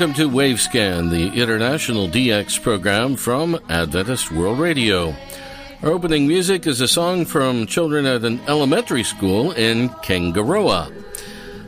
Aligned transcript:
Welcome 0.00 0.16
to 0.16 0.30
Wavescan, 0.30 1.10
the 1.10 1.28
international 1.38 2.08
DX 2.08 2.62
program 2.62 3.16
from 3.16 3.60
Adventist 3.68 4.32
World 4.32 4.58
Radio. 4.58 5.14
Our 5.82 5.90
opening 5.90 6.26
music 6.26 6.66
is 6.66 6.80
a 6.80 6.88
song 6.88 7.26
from 7.26 7.66
children 7.66 8.06
at 8.06 8.24
an 8.24 8.40
elementary 8.48 9.04
school 9.04 9.52
in 9.52 9.90
Kaingaroa. 9.90 10.90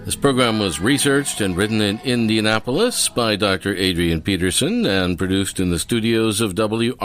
This 0.07 0.17
program 0.17 0.59
was 0.61 0.81
researched 0.81 1.43
and 1.43 1.55
written 1.55 1.83
in 1.83 2.01
Indianapolis 2.05 3.11
by 3.11 3.37
Dr. 3.37 3.77
Adrian 3.77 4.23
Peterson 4.23 4.87
and 4.87 5.19
produced 5.19 5.61
in 5.61 5.69
the 5.69 5.79
studios 5.79 6.41
of 6.41 6.55
WRMI 6.55 6.97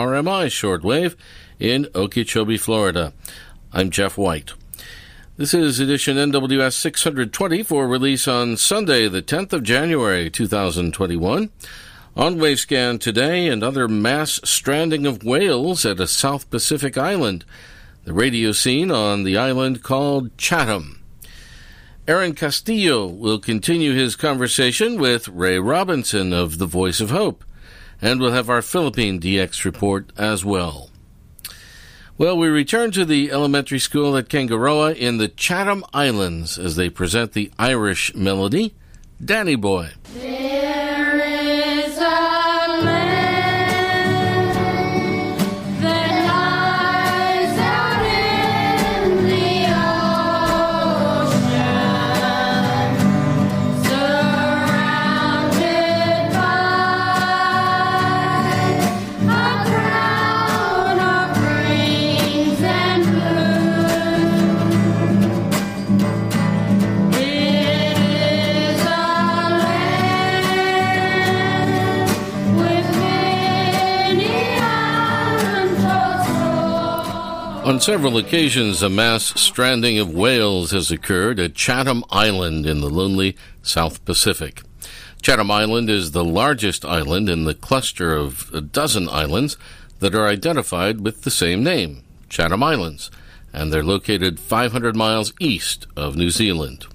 Shortwave 0.48 1.18
in 1.60 1.90
Okeechobee, 1.94 2.56
Florida. 2.56 3.12
I'm 3.74 3.90
Jeff 3.90 4.18
White. 4.18 4.54
This 5.38 5.54
is 5.54 5.80
edition 5.80 6.18
NWS 6.18 6.74
620 6.74 7.62
for 7.62 7.88
release 7.88 8.28
on 8.28 8.58
Sunday, 8.58 9.08
the 9.08 9.22
10th 9.22 9.54
of 9.54 9.62
January 9.62 10.32
2021. 10.32 11.52
On 12.16 12.36
Wavescan 12.38 13.00
today, 13.00 13.48
another 13.48 13.88
mass 13.88 14.40
stranding 14.44 15.06
of 15.06 15.24
whales 15.24 15.86
at 15.86 16.00
a 16.00 16.08
South 16.08 16.50
Pacific 16.50 16.98
island. 16.98 17.46
The 18.06 18.14
radio 18.14 18.52
scene 18.52 18.90
on 18.90 19.26
the 19.26 19.38
island 19.38 19.84
called 19.84 20.36
Chatham. 20.40 21.04
Aaron 22.08 22.34
Castillo 22.34 23.06
will 23.06 23.38
continue 23.38 23.94
his 23.94 24.16
conversation 24.16 25.00
with 25.00 25.28
Ray 25.28 25.60
Robinson 25.60 26.34
of 26.34 26.58
The 26.58 26.66
Voice 26.66 27.00
of 27.00 27.12
Hope, 27.12 27.44
and 28.02 28.20
we'll 28.20 28.32
have 28.32 28.50
our 28.50 28.64
Philippine 28.64 29.20
DX 29.20 29.66
report 29.66 30.12
as 30.18 30.44
well. 30.44 30.87
Well, 32.20 32.36
we 32.36 32.48
return 32.48 32.90
to 32.94 33.06
the 33.06 33.30
elementary 33.32 33.78
school 33.78 34.18
at 34.18 34.28
Kaingaroa 34.28 34.96
in 34.96 35.18
the 35.18 35.28
Chatham 35.28 35.84
Islands 35.94 36.58
as 36.58 36.76
they 36.76 36.90
present 36.90 37.34
the 37.34 37.52
Irish 37.60 38.16
melody, 38.16 38.74
Danny 39.24 39.56
Boy. 39.56 39.92
On 77.78 77.82
several 77.82 78.18
occasions, 78.18 78.82
a 78.82 78.90
mass 78.90 79.40
stranding 79.40 80.00
of 80.00 80.12
whales 80.12 80.72
has 80.72 80.90
occurred 80.90 81.40
at 81.40 81.54
Chatham 81.54 82.04
Island 82.10 82.66
in 82.66 82.82
the 82.82 82.90
lonely 82.90 83.38
South 83.62 84.04
Pacific. 84.04 84.64
Chatham 85.22 85.52
Island 85.52 85.88
is 85.88 86.10
the 86.10 86.26
largest 86.26 86.84
island 86.84 87.30
in 87.30 87.44
the 87.44 87.54
cluster 87.54 88.16
of 88.16 88.52
a 88.52 88.62
dozen 88.62 89.08
islands 89.08 89.58
that 90.00 90.16
are 90.16 90.26
identified 90.26 91.02
with 91.02 91.22
the 91.22 91.30
same 91.30 91.64
name, 91.64 92.04
Chatham 92.30 92.64
Islands, 92.64 93.12
and 93.54 93.72
they're 93.72 93.84
located 93.84 94.40
500 94.40 94.96
miles 94.96 95.32
east 95.40 95.86
of 95.96 96.16
New 96.16 96.32
Zealand. 96.32 96.88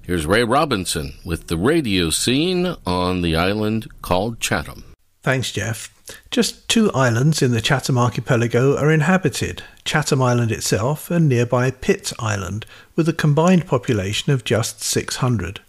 Here's 0.00 0.26
Ray 0.26 0.44
Robinson 0.44 1.14
with 1.24 1.48
the 1.48 1.56
radio 1.56 2.10
scene 2.10 2.76
on 2.86 3.22
the 3.22 3.34
island 3.34 3.88
called 4.00 4.38
Chatham. 4.38 4.94
Thanks, 5.24 5.50
Jeff. 5.50 5.97
Just 6.30 6.68
two 6.68 6.90
islands 6.92 7.42
in 7.42 7.50
the 7.50 7.60
Chatham 7.60 7.98
archipelago 7.98 8.76
are 8.76 8.90
inhabited 8.90 9.62
Chatham 9.84 10.22
Island 10.22 10.52
itself 10.52 11.10
and 11.10 11.28
nearby 11.28 11.70
Pitt 11.70 12.12
Island, 12.18 12.66
with 12.96 13.08
a 13.08 13.12
combined 13.12 13.66
population 13.66 14.32
of 14.32 14.44
just 14.44 14.82
600. 14.82 15.60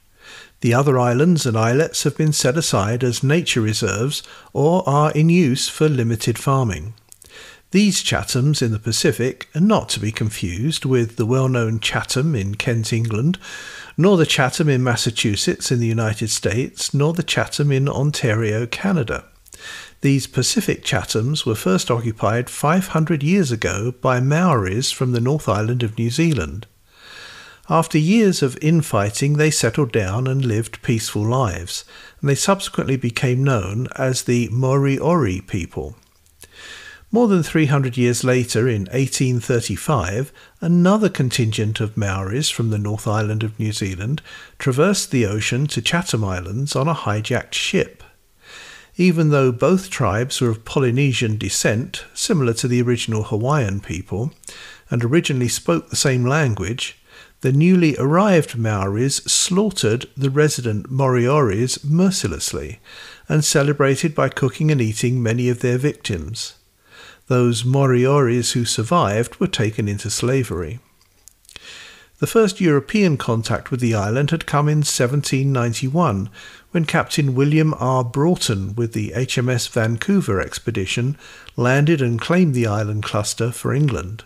The 0.61 0.73
other 0.73 0.99
islands 0.99 1.45
and 1.45 1.57
islets 1.57 2.03
have 2.03 2.17
been 2.17 2.33
set 2.33 2.57
aside 2.57 3.03
as 3.03 3.23
nature 3.23 3.61
reserves 3.61 4.23
or 4.51 4.87
are 4.87 5.11
in 5.11 5.29
use 5.29 5.69
for 5.69 5.87
limited 5.87 6.37
farming. 6.37 6.93
These 7.71 8.03
Chathams 8.03 8.61
in 8.61 8.71
the 8.71 8.79
Pacific 8.79 9.47
are 9.55 9.61
not 9.61 9.89
to 9.89 9.99
be 9.99 10.11
confused 10.11 10.85
with 10.85 11.17
the 11.17 11.25
well 11.25 11.47
known 11.47 11.79
Chatham 11.79 12.33
in 12.33 12.55
Kent, 12.55 12.91
England, 12.91 13.37
nor 13.95 14.17
the 14.17 14.25
Chatham 14.25 14.69
in 14.69 14.83
Massachusetts 14.83 15.71
in 15.71 15.79
the 15.79 15.87
United 15.87 16.29
States, 16.29 16.93
nor 16.93 17.13
the 17.13 17.23
Chatham 17.23 17.71
in 17.71 17.87
Ontario, 17.87 18.65
Canada. 18.65 19.25
These 20.01 20.27
Pacific 20.27 20.81
Chathams 20.81 21.45
were 21.45 21.55
first 21.55 21.91
occupied 21.91 22.49
500 22.49 23.21
years 23.21 23.51
ago 23.51 23.91
by 23.91 24.21
Maoris 24.21 24.93
from 24.93 25.11
the 25.11 25.19
North 25.19 25.49
Island 25.49 25.83
of 25.83 25.97
New 25.97 26.09
Zealand. 26.09 26.67
After 27.69 27.97
years 27.97 28.41
of 28.41 28.57
infighting, 28.61 29.33
they 29.33 29.51
settled 29.51 29.91
down 29.91 30.25
and 30.25 30.45
lived 30.45 30.81
peaceful 30.81 31.27
lives, 31.27 31.83
and 32.21 32.29
they 32.29 32.35
subsequently 32.35 32.95
became 32.95 33.43
known 33.43 33.89
as 33.97 34.23
the 34.23 34.47
Moriori 34.53 35.45
people. 35.45 35.97
More 37.11 37.27
than 37.27 37.43
300 37.43 37.97
years 37.97 38.23
later, 38.23 38.69
in 38.69 38.83
1835, 38.83 40.31
another 40.61 41.09
contingent 41.09 41.81
of 41.81 41.97
Maoris 41.97 42.49
from 42.49 42.69
the 42.69 42.77
North 42.77 43.05
Island 43.05 43.43
of 43.43 43.59
New 43.59 43.73
Zealand 43.73 44.21
traversed 44.59 45.11
the 45.11 45.25
ocean 45.25 45.67
to 45.67 45.81
Chatham 45.81 46.23
Islands 46.23 46.73
on 46.73 46.87
a 46.87 46.95
hijacked 46.95 47.53
ship 47.53 47.98
even 48.99 49.29
though 49.29 49.49
both 49.49 49.89
tribes 49.89 50.41
were 50.41 50.49
of 50.49 50.65
Polynesian 50.65 51.37
descent, 51.37 52.03
similar 52.13 52.51
to 52.51 52.67
the 52.67 52.81
original 52.81 53.23
Hawaiian 53.23 53.79
people, 53.79 54.33
and 54.89 55.05
originally 55.05 55.47
spoke 55.47 55.89
the 55.89 55.95
same 55.95 56.25
language, 56.25 57.01
the 57.39 57.53
newly 57.53 57.95
arrived 57.95 58.57
Maoris 58.57 59.23
slaughtered 59.23 60.05
the 60.17 60.29
resident 60.29 60.91
Morioris 60.91 61.81
mercilessly 61.85 62.79
and 63.29 63.45
celebrated 63.45 64.13
by 64.13 64.27
cooking 64.27 64.69
and 64.69 64.81
eating 64.81 65.23
many 65.23 65.47
of 65.47 65.61
their 65.61 65.77
victims. 65.77 66.55
Those 67.27 67.63
Morioris 67.63 68.51
who 68.51 68.65
survived 68.65 69.39
were 69.39 69.47
taken 69.47 69.87
into 69.87 70.09
slavery. 70.09 70.79
The 72.19 72.27
first 72.27 72.59
European 72.59 73.15
contact 73.15 73.71
with 73.71 73.79
the 73.79 73.95
island 73.95 74.31
had 74.31 74.45
come 74.45 74.67
in 74.67 74.79
1791 74.79 76.29
when 76.71 76.83
Captain 76.83 77.33
William 77.33 77.73
R. 77.75 78.03
Broughton 78.03 78.75
with 78.75 78.91
the 78.91 79.11
HMS 79.11 79.69
Vancouver 79.69 80.41
expedition 80.41 81.17
landed 81.55 82.01
and 82.01 82.19
claimed 82.19 82.53
the 82.53 82.67
island 82.67 83.03
cluster 83.03 83.51
for 83.53 83.73
England. 83.73 84.25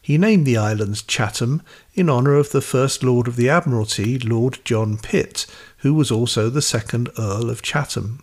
He 0.00 0.16
named 0.16 0.46
the 0.46 0.56
islands 0.56 1.02
Chatham 1.02 1.60
in 1.94 2.08
honour 2.08 2.36
of 2.36 2.52
the 2.52 2.62
First 2.62 3.02
Lord 3.02 3.28
of 3.28 3.36
the 3.36 3.50
Admiralty, 3.50 4.18
Lord 4.18 4.58
John 4.64 4.96
Pitt, 4.96 5.44
who 5.78 5.92
was 5.92 6.10
also 6.10 6.48
the 6.48 6.62
second 6.62 7.10
Earl 7.18 7.50
of 7.50 7.60
Chatham. 7.60 8.22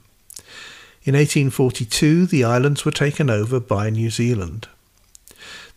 In 1.04 1.14
1842, 1.14 2.26
the 2.26 2.44
islands 2.44 2.84
were 2.84 2.92
taken 2.92 3.30
over 3.30 3.60
by 3.60 3.92
New 3.92 4.10
Zealand. 4.10 4.68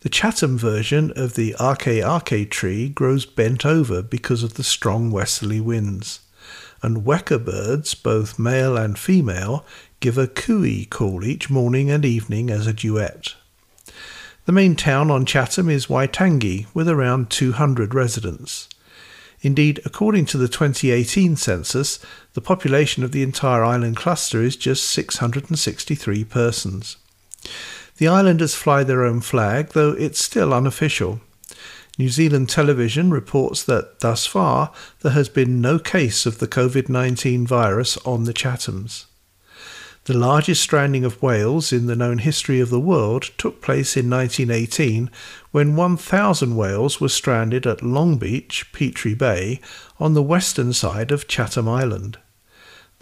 The 0.01 0.09
Chatham 0.09 0.57
version 0.57 1.13
of 1.15 1.35
the 1.35 1.55
Ake 1.61 2.03
Ake 2.03 2.49
tree 2.49 2.89
grows 2.89 3.27
bent 3.27 3.67
over 3.67 4.01
because 4.01 4.41
of 4.41 4.55
the 4.55 4.63
strong 4.63 5.11
westerly 5.11 5.61
winds, 5.61 6.21
and 6.81 7.05
weka 7.05 7.45
birds, 7.45 7.93
both 7.93 8.39
male 8.39 8.75
and 8.75 8.97
female, 8.97 9.63
give 9.99 10.17
a 10.17 10.25
cooey 10.25 10.85
call 10.89 11.23
each 11.23 11.51
morning 11.51 11.91
and 11.91 12.03
evening 12.03 12.49
as 12.49 12.65
a 12.65 12.73
duet. 12.73 13.35
The 14.45 14.51
main 14.51 14.75
town 14.75 15.11
on 15.11 15.23
Chatham 15.23 15.69
is 15.69 15.85
Waitangi, 15.85 16.65
with 16.73 16.89
around 16.89 17.29
200 17.29 17.93
residents. 17.93 18.67
Indeed, 19.43 19.81
according 19.85 20.25
to 20.27 20.39
the 20.39 20.47
2018 20.47 21.35
census, 21.35 21.99
the 22.33 22.41
population 22.41 23.03
of 23.03 23.11
the 23.11 23.21
entire 23.21 23.63
island 23.63 23.97
cluster 23.97 24.41
is 24.41 24.55
just 24.55 24.89
663 24.89 26.23
persons. 26.23 26.97
The 28.01 28.07
islanders 28.07 28.55
fly 28.55 28.83
their 28.83 29.03
own 29.03 29.21
flag, 29.21 29.73
though 29.73 29.91
it's 29.91 30.19
still 30.19 30.55
unofficial. 30.55 31.21
New 31.99 32.09
Zealand 32.09 32.49
television 32.49 33.11
reports 33.11 33.63
that 33.65 33.99
thus 33.99 34.25
far 34.25 34.71
there 35.01 35.11
has 35.11 35.29
been 35.29 35.61
no 35.61 35.77
case 35.77 36.25
of 36.25 36.39
the 36.39 36.47
COVID 36.47 36.89
19 36.89 37.45
virus 37.45 37.97
on 37.97 38.23
the 38.23 38.33
Chathams. 38.33 39.05
The 40.05 40.17
largest 40.17 40.63
stranding 40.63 41.05
of 41.05 41.21
whales 41.21 41.71
in 41.71 41.85
the 41.85 41.95
known 41.95 42.17
history 42.17 42.59
of 42.59 42.71
the 42.71 42.79
world 42.79 43.29
took 43.37 43.61
place 43.61 43.95
in 43.95 44.09
1918 44.09 45.11
when 45.51 45.75
1,000 45.75 46.55
whales 46.55 46.99
were 46.99 47.07
stranded 47.07 47.67
at 47.67 47.83
Long 47.83 48.17
Beach, 48.17 48.65
Petrie 48.73 49.13
Bay, 49.13 49.61
on 49.99 50.15
the 50.15 50.23
western 50.23 50.73
side 50.73 51.11
of 51.11 51.27
Chatham 51.27 51.69
Island. 51.69 52.17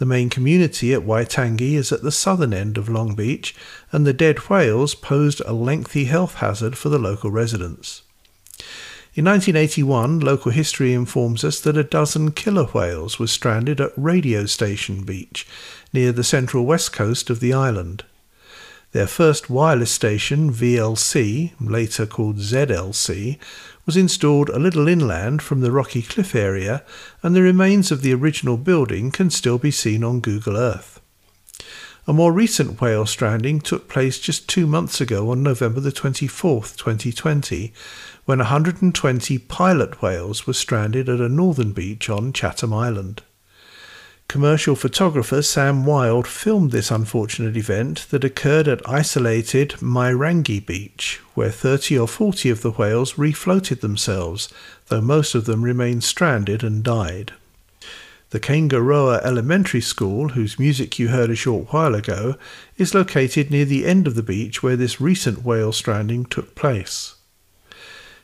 The 0.00 0.06
main 0.06 0.30
community 0.30 0.94
at 0.94 1.02
Waitangi 1.02 1.74
is 1.74 1.92
at 1.92 2.00
the 2.02 2.10
southern 2.10 2.54
end 2.54 2.78
of 2.78 2.88
Long 2.88 3.14
Beach, 3.14 3.54
and 3.92 4.06
the 4.06 4.14
dead 4.14 4.38
whales 4.48 4.94
posed 4.94 5.42
a 5.44 5.52
lengthy 5.52 6.06
health 6.06 6.36
hazard 6.36 6.78
for 6.78 6.88
the 6.88 6.98
local 6.98 7.30
residents. 7.30 8.00
In 9.14 9.26
1981, 9.26 10.20
local 10.20 10.52
history 10.52 10.94
informs 10.94 11.44
us 11.44 11.60
that 11.60 11.76
a 11.76 11.84
dozen 11.84 12.32
killer 12.32 12.64
whales 12.64 13.18
were 13.18 13.26
stranded 13.26 13.78
at 13.78 13.92
Radio 13.94 14.46
Station 14.46 15.04
Beach 15.04 15.46
near 15.92 16.12
the 16.12 16.24
central 16.24 16.64
west 16.64 16.94
coast 16.94 17.28
of 17.28 17.40
the 17.40 17.52
island. 17.52 18.04
Their 18.92 19.06
first 19.06 19.50
wireless 19.50 19.92
station, 19.92 20.50
VLC, 20.50 21.52
later 21.60 22.06
called 22.06 22.38
ZLC, 22.38 23.38
was 23.90 23.96
installed 23.96 24.48
a 24.50 24.58
little 24.60 24.86
inland 24.86 25.42
from 25.42 25.62
the 25.62 25.72
Rocky 25.72 26.00
Cliff 26.00 26.32
area, 26.32 26.84
and 27.24 27.34
the 27.34 27.42
remains 27.42 27.90
of 27.90 28.02
the 28.02 28.14
original 28.14 28.56
building 28.56 29.10
can 29.10 29.30
still 29.30 29.58
be 29.58 29.72
seen 29.72 30.04
on 30.04 30.20
Google 30.20 30.56
Earth. 30.56 31.00
A 32.06 32.12
more 32.12 32.32
recent 32.32 32.80
whale 32.80 33.04
stranding 33.04 33.60
took 33.60 33.88
place 33.88 34.20
just 34.20 34.48
two 34.48 34.68
months 34.68 35.00
ago 35.00 35.32
on 35.32 35.42
November 35.42 35.80
the 35.80 35.90
24th, 35.90 36.76
2020, 36.76 37.72
when 38.26 38.38
120 38.38 39.38
pilot 39.38 40.00
whales 40.00 40.46
were 40.46 40.52
stranded 40.52 41.08
at 41.08 41.20
a 41.20 41.28
northern 41.28 41.72
beach 41.72 42.08
on 42.08 42.32
Chatham 42.32 42.72
Island. 42.72 43.24
Commercial 44.30 44.76
photographer 44.76 45.42
Sam 45.42 45.84
Wild 45.84 46.24
filmed 46.24 46.70
this 46.70 46.92
unfortunate 46.92 47.56
event 47.56 48.06
that 48.10 48.22
occurred 48.22 48.68
at 48.68 48.88
isolated 48.88 49.70
Mairangi 49.80 50.64
Beach, 50.64 51.20
where 51.34 51.50
30 51.50 51.98
or 51.98 52.06
40 52.06 52.48
of 52.48 52.62
the 52.62 52.70
whales 52.70 53.14
refloated 53.14 53.80
themselves, 53.80 54.48
though 54.86 55.00
most 55.00 55.34
of 55.34 55.46
them 55.46 55.62
remained 55.62 56.04
stranded 56.04 56.62
and 56.62 56.84
died. 56.84 57.32
The 58.28 58.38
Kaingaroa 58.38 59.20
Elementary 59.24 59.80
School, 59.80 60.28
whose 60.28 60.60
music 60.60 60.96
you 60.96 61.08
heard 61.08 61.30
a 61.30 61.34
short 61.34 61.72
while 61.72 61.96
ago, 61.96 62.36
is 62.78 62.94
located 62.94 63.50
near 63.50 63.64
the 63.64 63.84
end 63.84 64.06
of 64.06 64.14
the 64.14 64.22
beach 64.22 64.62
where 64.62 64.76
this 64.76 65.00
recent 65.00 65.44
whale 65.44 65.72
stranding 65.72 66.24
took 66.24 66.54
place. 66.54 67.16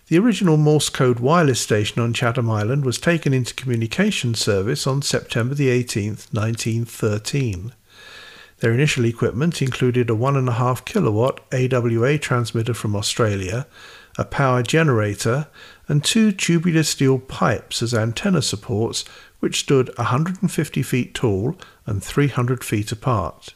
The 0.08 0.18
original 0.20 0.56
Morse 0.56 0.88
code 0.88 1.18
wireless 1.18 1.60
station 1.60 2.00
on 2.00 2.14
Chatham 2.14 2.48
Island 2.48 2.84
was 2.84 2.96
taken 2.96 3.34
into 3.34 3.54
communication 3.54 4.34
service 4.34 4.86
on 4.86 5.02
September 5.02 5.52
the 5.52 5.66
18th, 5.66 6.32
1913. 6.32 7.72
Their 8.60 8.72
initial 8.72 9.04
equipment 9.04 9.60
included 9.60 10.08
a 10.08 10.12
1.5 10.12 10.84
kilowatt 10.84 11.40
AWA 11.52 12.18
transmitter 12.18 12.72
from 12.72 12.94
Australia, 12.94 13.66
a 14.16 14.24
power 14.24 14.62
generator, 14.62 15.48
and 15.88 16.04
two 16.04 16.30
tubular 16.30 16.84
steel 16.84 17.18
pipes 17.18 17.82
as 17.82 17.92
antenna 17.92 18.42
supports, 18.42 19.04
which 19.40 19.58
stood 19.58 19.90
150 19.98 20.82
feet 20.84 21.14
tall 21.14 21.56
and 21.84 22.00
300 22.00 22.62
feet 22.62 22.92
apart. 22.92 23.54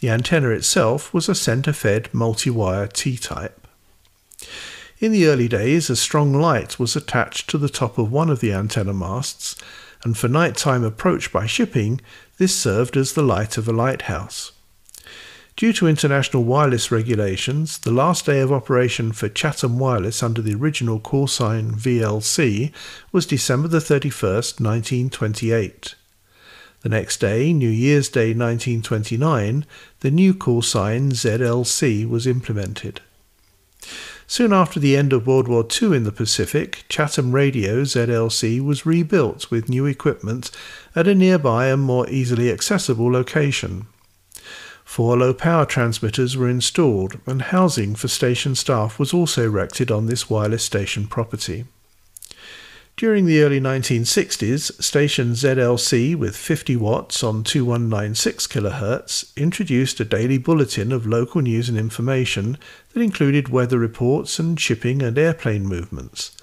The 0.00 0.10
antenna 0.10 0.50
itself 0.50 1.14
was 1.14 1.30
a 1.30 1.34
centre 1.34 1.72
fed 1.72 2.12
multi 2.12 2.50
wire 2.50 2.88
T 2.88 3.16
type. 3.16 3.66
In 4.98 5.12
the 5.12 5.26
early 5.26 5.46
days, 5.46 5.90
a 5.90 5.96
strong 5.96 6.32
light 6.32 6.78
was 6.78 6.96
attached 6.96 7.50
to 7.50 7.58
the 7.58 7.68
top 7.68 7.98
of 7.98 8.10
one 8.10 8.30
of 8.30 8.40
the 8.40 8.54
antenna 8.54 8.94
masts, 8.94 9.54
and 10.02 10.16
for 10.16 10.26
nighttime 10.26 10.82
approach 10.82 11.30
by 11.30 11.44
shipping, 11.44 12.00
this 12.38 12.56
served 12.56 12.96
as 12.96 13.12
the 13.12 13.22
light 13.22 13.58
of 13.58 13.68
a 13.68 13.74
lighthouse. 13.74 14.52
Due 15.54 15.74
to 15.74 15.86
international 15.86 16.44
wireless 16.44 16.90
regulations, 16.90 17.76
the 17.78 17.90
last 17.90 18.24
day 18.24 18.40
of 18.40 18.50
operation 18.50 19.12
for 19.12 19.28
Chatham 19.28 19.78
Wireless 19.78 20.22
under 20.22 20.40
the 20.40 20.54
original 20.54 20.98
call 20.98 21.26
sign 21.26 21.72
VLC 21.72 22.72
was 23.12 23.26
December 23.26 23.68
the 23.68 23.78
31st, 23.78 24.60
1928. 24.60 25.94
The 26.80 26.88
next 26.88 27.20
day, 27.20 27.52
New 27.52 27.68
Year's 27.68 28.08
Day 28.08 28.28
1929, 28.28 29.66
the 30.00 30.10
new 30.10 30.32
call 30.32 30.62
sign 30.62 31.10
ZLC 31.10 32.08
was 32.08 32.26
implemented. 32.26 33.02
Soon 34.28 34.52
after 34.52 34.80
the 34.80 34.96
end 34.96 35.12
of 35.12 35.26
World 35.26 35.46
War 35.46 35.64
II 35.64 35.96
in 35.96 36.02
the 36.02 36.10
Pacific, 36.10 36.84
Chatham 36.88 37.30
Radio 37.32 37.82
ZLC 37.82 38.60
was 38.60 38.84
rebuilt 38.84 39.50
with 39.52 39.68
new 39.68 39.86
equipment 39.86 40.50
at 40.96 41.06
a 41.06 41.14
nearby 41.14 41.68
and 41.68 41.82
more 41.82 42.08
easily 42.10 42.50
accessible 42.50 43.10
location. 43.10 43.86
Four 44.84 45.18
low 45.18 45.32
power 45.32 45.64
transmitters 45.64 46.36
were 46.36 46.48
installed, 46.48 47.20
and 47.26 47.40
housing 47.40 47.94
for 47.94 48.08
station 48.08 48.56
staff 48.56 48.98
was 48.98 49.14
also 49.14 49.44
erected 49.44 49.92
on 49.92 50.06
this 50.06 50.28
wireless 50.28 50.64
station 50.64 51.06
property. 51.06 51.64
During 52.96 53.26
the 53.26 53.42
early 53.42 53.60
1960s, 53.60 54.82
station 54.82 55.32
ZLC 55.32 56.16
with 56.16 56.34
50 56.34 56.76
watts 56.76 57.22
on 57.22 57.44
2196 57.44 58.46
kHz 58.46 59.36
introduced 59.36 60.00
a 60.00 60.04
daily 60.06 60.38
bulletin 60.38 60.92
of 60.92 61.06
local 61.06 61.42
news 61.42 61.68
and 61.68 61.76
information 61.76 62.56
that 62.94 63.02
included 63.02 63.50
weather 63.50 63.78
reports 63.78 64.38
and 64.38 64.58
shipping 64.58 65.02
and 65.02 65.18
airplane 65.18 65.66
movements. 65.66 66.34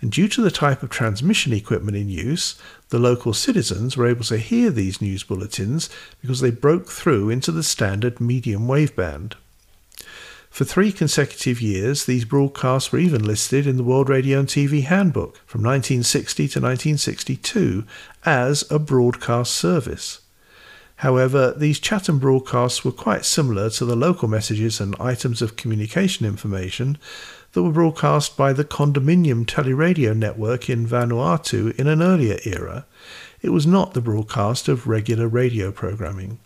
And 0.00 0.10
due 0.10 0.26
to 0.26 0.40
the 0.40 0.50
type 0.50 0.82
of 0.82 0.90
transmission 0.90 1.52
equipment 1.52 1.96
in 1.96 2.08
use, 2.08 2.60
the 2.88 2.98
local 2.98 3.32
citizens 3.32 3.96
were 3.96 4.08
able 4.08 4.24
to 4.24 4.38
hear 4.38 4.70
these 4.70 5.00
news 5.00 5.22
bulletins 5.22 5.88
because 6.20 6.40
they 6.40 6.50
broke 6.50 6.88
through 6.88 7.30
into 7.30 7.52
the 7.52 7.62
standard 7.62 8.20
medium 8.20 8.66
wave 8.66 8.96
band. 8.96 9.36
For 10.50 10.64
three 10.64 10.92
consecutive 10.92 11.62
years, 11.62 12.04
these 12.04 12.24
broadcasts 12.24 12.90
were 12.90 12.98
even 12.98 13.24
listed 13.24 13.66
in 13.66 13.76
the 13.76 13.84
World 13.84 14.08
Radio 14.08 14.40
and 14.40 14.48
TV 14.48 14.82
Handbook 14.82 15.36
from 15.46 15.62
1960 15.62 16.48
to 16.48 16.60
1962 16.60 17.84
as 18.26 18.70
a 18.70 18.78
broadcast 18.78 19.54
service. 19.54 20.20
However, 20.96 21.54
these 21.56 21.80
Chatham 21.80 22.18
broadcasts 22.18 22.84
were 22.84 22.92
quite 22.92 23.24
similar 23.24 23.70
to 23.70 23.86
the 23.86 23.96
local 23.96 24.28
messages 24.28 24.80
and 24.80 24.94
items 25.00 25.40
of 25.40 25.56
communication 25.56 26.26
information 26.26 26.98
that 27.52 27.62
were 27.62 27.70
broadcast 27.70 28.36
by 28.36 28.52
the 28.52 28.64
Condominium 28.64 29.46
Teleradio 29.46 30.14
network 30.14 30.68
in 30.68 30.86
Vanuatu 30.86 31.74
in 31.78 31.86
an 31.86 32.02
earlier 32.02 32.38
era. 32.44 32.84
It 33.40 33.48
was 33.48 33.66
not 33.66 33.94
the 33.94 34.02
broadcast 34.02 34.68
of 34.68 34.86
regular 34.86 35.26
radio 35.26 35.72
programming. 35.72 36.38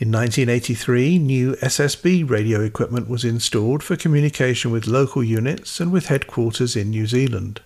In 0.00 0.10
1983, 0.10 1.18
new 1.20 1.52
SSB 1.54 2.28
radio 2.28 2.60
equipment 2.60 3.08
was 3.08 3.24
installed 3.24 3.80
for 3.80 3.94
communication 3.94 4.72
with 4.72 4.88
local 4.88 5.22
units 5.22 5.78
and 5.78 5.92
with 5.92 6.06
headquarters 6.06 6.74
in 6.74 6.90
New 6.90 7.06
Zealand. 7.06 7.60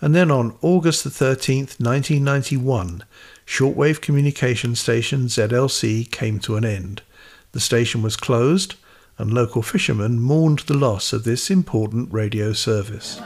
And 0.00 0.14
then 0.14 0.30
on 0.30 0.56
August 0.62 1.02
13, 1.04 1.62
1991, 1.78 3.02
shortwave 3.44 4.00
communication 4.00 4.76
station 4.76 5.24
ZLC 5.24 6.08
came 6.08 6.38
to 6.40 6.54
an 6.54 6.64
end. 6.64 7.02
The 7.50 7.58
station 7.58 8.02
was 8.02 8.16
closed, 8.16 8.76
and 9.18 9.32
local 9.32 9.62
fishermen 9.62 10.20
mourned 10.20 10.60
the 10.60 10.76
loss 10.76 11.12
of 11.12 11.24
this 11.24 11.50
important 11.50 12.12
radio 12.12 12.52
service. 12.52 13.20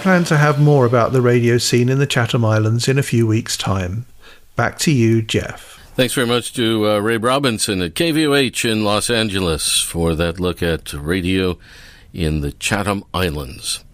Plan 0.00 0.24
to 0.24 0.38
have 0.38 0.58
more 0.58 0.86
about 0.86 1.12
the 1.12 1.20
radio 1.20 1.58
scene 1.58 1.90
in 1.90 1.98
the 1.98 2.06
Chatham 2.06 2.44
Islands 2.44 2.88
in 2.88 2.98
a 2.98 3.02
few 3.02 3.26
weeks' 3.26 3.56
time. 3.56 4.06
Back 4.56 4.78
to 4.80 4.90
you, 4.90 5.20
Jeff. 5.20 5.78
Thanks 5.94 6.14
very 6.14 6.26
much 6.26 6.54
to 6.54 6.88
uh, 6.88 6.98
Ray 7.00 7.18
Robinson 7.18 7.82
at 7.82 7.94
KVOH 7.94 8.70
in 8.70 8.82
Los 8.82 9.10
Angeles 9.10 9.80
for 9.80 10.14
that 10.14 10.40
look 10.40 10.62
at 10.62 10.94
radio 10.94 11.58
in 12.14 12.40
the 12.40 12.52
Chatham 12.52 13.04
Islands. 13.12 13.84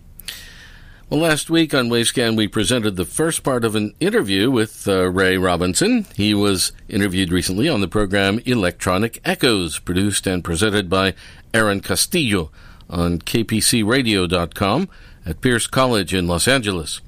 Well, 1.10 1.20
last 1.20 1.50
week 1.50 1.74
on 1.74 1.88
Wavescan, 1.88 2.36
we 2.36 2.46
presented 2.46 2.94
the 2.94 3.04
first 3.04 3.42
part 3.42 3.64
of 3.64 3.74
an 3.74 3.92
interview 3.98 4.50
with 4.50 4.86
uh, 4.86 5.10
Ray 5.10 5.36
Robinson. 5.36 6.06
He 6.14 6.34
was 6.34 6.72
interviewed 6.88 7.32
recently 7.32 7.68
on 7.68 7.80
the 7.80 7.88
program 7.88 8.40
Electronic 8.44 9.20
Echoes, 9.24 9.80
produced 9.80 10.26
and 10.26 10.44
presented 10.44 10.88
by 10.88 11.14
Aaron 11.52 11.80
Castillo 11.80 12.50
on 12.88 13.18
kpcradio.com 13.18 14.88
at 15.26 15.40
Pierce 15.40 15.66
College 15.66 16.14
in 16.14 16.26
Los 16.26 16.46
Angeles. 16.46 17.00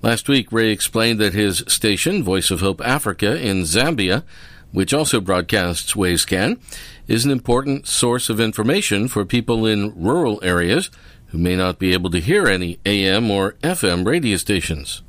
Last 0.00 0.28
week, 0.28 0.50
Ray 0.50 0.70
explained 0.70 1.20
that 1.20 1.34
his 1.34 1.62
station, 1.68 2.24
Voice 2.24 2.50
of 2.50 2.60
Hope 2.60 2.80
Africa 2.80 3.40
in 3.40 3.62
Zambia, 3.62 4.24
which 4.72 4.92
also 4.92 5.20
broadcasts 5.20 5.92
Wavescan, 5.92 6.58
is 7.06 7.24
an 7.24 7.30
important 7.30 7.86
source 7.86 8.30
of 8.30 8.40
information 8.40 9.06
for 9.06 9.24
people 9.24 9.66
in 9.66 9.92
rural 9.94 10.40
areas 10.42 10.90
who 11.26 11.38
may 11.38 11.54
not 11.54 11.78
be 11.78 11.92
able 11.92 12.10
to 12.10 12.20
hear 12.20 12.46
any 12.46 12.78
AM 12.84 13.30
or 13.30 13.52
FM 13.62 14.06
radio 14.06 14.36
stations. 14.36 15.02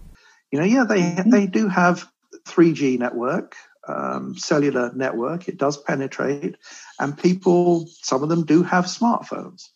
You 0.51 0.59
know, 0.59 0.65
yeah, 0.65 0.83
they 0.87 1.17
they 1.25 1.47
do 1.47 1.67
have 1.67 2.07
3G 2.45 2.99
network, 2.99 3.55
um, 3.87 4.35
cellular 4.37 4.91
network. 4.93 5.47
It 5.47 5.57
does 5.57 5.77
penetrate, 5.77 6.57
and 6.99 7.17
people, 7.17 7.87
some 8.01 8.21
of 8.21 8.29
them 8.29 8.45
do 8.45 8.63
have 8.63 8.85
smartphones. 8.85 9.69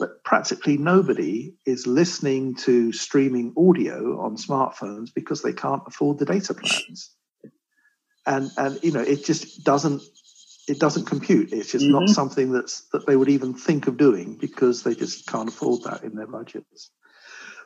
But 0.00 0.24
practically 0.24 0.78
nobody 0.78 1.54
is 1.66 1.86
listening 1.86 2.56
to 2.56 2.92
streaming 2.92 3.54
audio 3.56 4.20
on 4.20 4.36
smartphones 4.36 5.14
because 5.14 5.42
they 5.42 5.52
can't 5.52 5.82
afford 5.86 6.18
the 6.18 6.24
data 6.24 6.54
plans. 6.54 7.14
And 8.26 8.50
and 8.56 8.82
you 8.82 8.92
know 8.92 9.00
it 9.00 9.24
just 9.24 9.62
doesn't 9.62 10.02
it 10.66 10.78
doesn't 10.78 11.06
compute. 11.06 11.52
It's 11.52 11.72
just 11.72 11.84
mm-hmm. 11.84 12.06
not 12.06 12.08
something 12.08 12.52
that's 12.52 12.88
that 12.92 13.06
they 13.06 13.16
would 13.16 13.28
even 13.28 13.54
think 13.54 13.86
of 13.86 13.96
doing 13.96 14.36
because 14.40 14.82
they 14.82 14.94
just 14.94 15.26
can't 15.26 15.48
afford 15.48 15.82
that 15.84 16.02
in 16.02 16.16
their 16.16 16.26
budgets. 16.26 16.90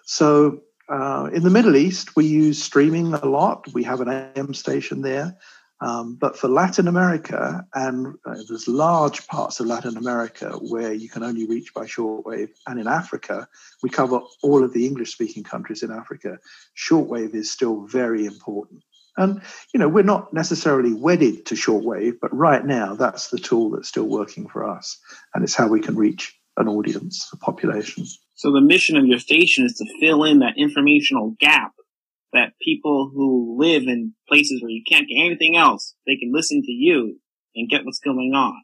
So 0.05 0.61
uh, 0.88 1.31
in 1.33 1.43
the 1.43 1.50
Middle 1.50 1.76
East, 1.76 2.14
we 2.17 2.26
use 2.26 2.62
streaming 2.62 3.14
a 3.14 3.26
lot. 3.26 3.73
We 3.73 3.85
have 3.85 4.00
an 4.00 4.09
AM 4.09 4.53
station 4.55 5.00
there. 5.00 5.37
Um, 5.85 6.14
but 6.14 6.38
for 6.38 6.49
Latin 6.49 6.88
America, 6.88 7.67
and 7.75 8.14
uh, 8.25 8.37
there's 8.49 8.67
large 8.67 9.26
parts 9.26 9.61
of 9.61 9.67
Latin 9.67 9.99
America 9.99 10.53
where 10.53 10.95
you 10.95 11.11
can 11.11 11.23
only 11.23 11.47
reach 11.47 11.75
by 11.75 11.85
shortwave, 11.85 12.49
and 12.67 12.81
in 12.81 12.87
Africa, 12.87 13.47
we 13.83 13.91
cover 13.91 14.21
all 14.43 14.64
of 14.64 14.73
the 14.73 14.87
English 14.87 15.12
speaking 15.12 15.45
countries 15.45 15.83
in 15.83 15.93
Africa. 15.93 16.38
Shortwave 16.75 17.35
is 17.35 17.53
still 17.53 17.87
very 17.87 18.25
important. 18.25 18.83
And, 19.19 19.43
you 19.75 19.79
know, 19.79 19.88
we're 19.88 20.05
not 20.05 20.33
necessarily 20.33 20.95
wedded 20.95 21.45
to 21.47 21.55
shortwave, 21.55 22.14
but 22.19 22.35
right 22.35 22.64
now 22.64 22.95
that's 22.95 23.29
the 23.29 23.38
tool 23.38 23.69
that's 23.71 23.88
still 23.88 24.09
working 24.09 24.49
for 24.49 24.67
us. 24.67 24.99
And 25.35 25.45
it's 25.45 25.55
how 25.55 25.69
we 25.69 25.81
can 25.81 25.97
reach 25.97 26.35
an 26.57 26.67
audience, 26.67 27.29
a 27.35 27.37
population. 27.37 28.07
So 28.37 28.53
the 28.53 28.62
mission 28.62 28.97
of 28.97 29.05
your 29.05 29.19
station 29.19 29.67
is 29.67 29.75
to 29.75 29.85
fill 30.00 30.25
in 30.25 30.38
that 30.38 30.55
informational 30.57 31.37
gap 31.38 31.75
that 32.35 32.53
people 32.61 33.11
who 33.14 33.57
live 33.59 33.85
in 33.85 34.12
places 34.29 34.61
where 34.61 34.71
you 34.71 34.83
can't 34.87 35.09
get 35.09 35.19
anything 35.19 35.57
else, 35.57 35.95
they 36.07 36.17
can 36.17 36.33
listen 36.33 36.61
to 36.62 36.73
you 36.73 37.19
and 37.57 37.71
get 37.71 37.85
what's 37.85 38.00
going 38.00 38.35
on. 38.35 38.61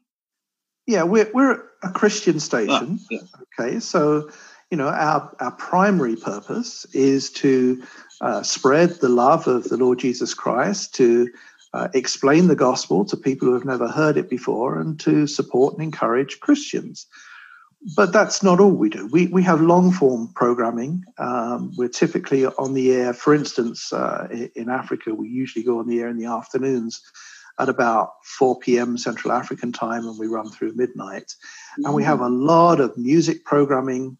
Yeah, 0.85 1.03
we're 1.03 1.31
we're 1.33 1.63
a 1.83 1.89
Christian 1.91 2.39
station. 2.39 2.99
Oh, 3.01 3.05
yeah. 3.09 3.19
Okay, 3.59 3.79
so 3.79 4.29
you 4.69 4.77
know 4.77 4.87
our 4.87 5.35
our 5.39 5.51
primary 5.51 6.15
purpose 6.15 6.85
is 6.93 7.31
to 7.31 7.81
uh, 8.19 8.43
spread 8.43 8.89
the 8.99 9.09
love 9.09 9.47
of 9.47 9.65
the 9.65 9.77
Lord 9.77 9.99
Jesus 9.99 10.33
Christ, 10.33 10.93
to 10.95 11.29
uh, 11.73 11.87
explain 11.93 12.47
the 12.47 12.55
gospel 12.55 13.05
to 13.05 13.15
people 13.15 13.47
who 13.47 13.53
have 13.53 13.65
never 13.65 13.87
heard 13.87 14.17
it 14.17 14.29
before, 14.29 14.79
and 14.79 14.99
to 14.99 15.27
support 15.27 15.75
and 15.75 15.83
encourage 15.83 16.39
Christians 16.39 17.07
but 17.95 18.13
that's 18.13 18.43
not 18.43 18.59
all 18.59 18.71
we 18.71 18.89
do. 18.89 19.07
We, 19.07 19.27
we 19.27 19.43
have 19.43 19.59
long 19.59 19.91
form 19.91 20.31
programming. 20.35 21.03
Um, 21.17 21.73
we're 21.77 21.89
typically 21.89 22.45
on 22.45 22.73
the 22.73 22.91
air, 22.91 23.13
for 23.13 23.33
instance, 23.33 23.91
uh, 23.91 24.27
in 24.55 24.69
Africa, 24.69 25.15
we 25.15 25.29
usually 25.29 25.63
go 25.63 25.79
on 25.79 25.87
the 25.87 25.99
air 25.99 26.07
in 26.07 26.17
the 26.17 26.27
afternoons 26.27 27.01
at 27.59 27.69
about 27.69 28.13
4 28.23 28.59
p.m. 28.59 28.97
Central 28.97 29.33
African 29.33 29.71
time 29.71 30.05
and 30.07 30.17
we 30.17 30.27
run 30.27 30.49
through 30.49 30.73
midnight. 30.75 31.23
Mm-hmm. 31.23 31.85
And 31.85 31.95
we 31.95 32.03
have 32.03 32.21
a 32.21 32.29
lot 32.29 32.79
of 32.79 32.97
music 32.97 33.45
programming 33.45 34.17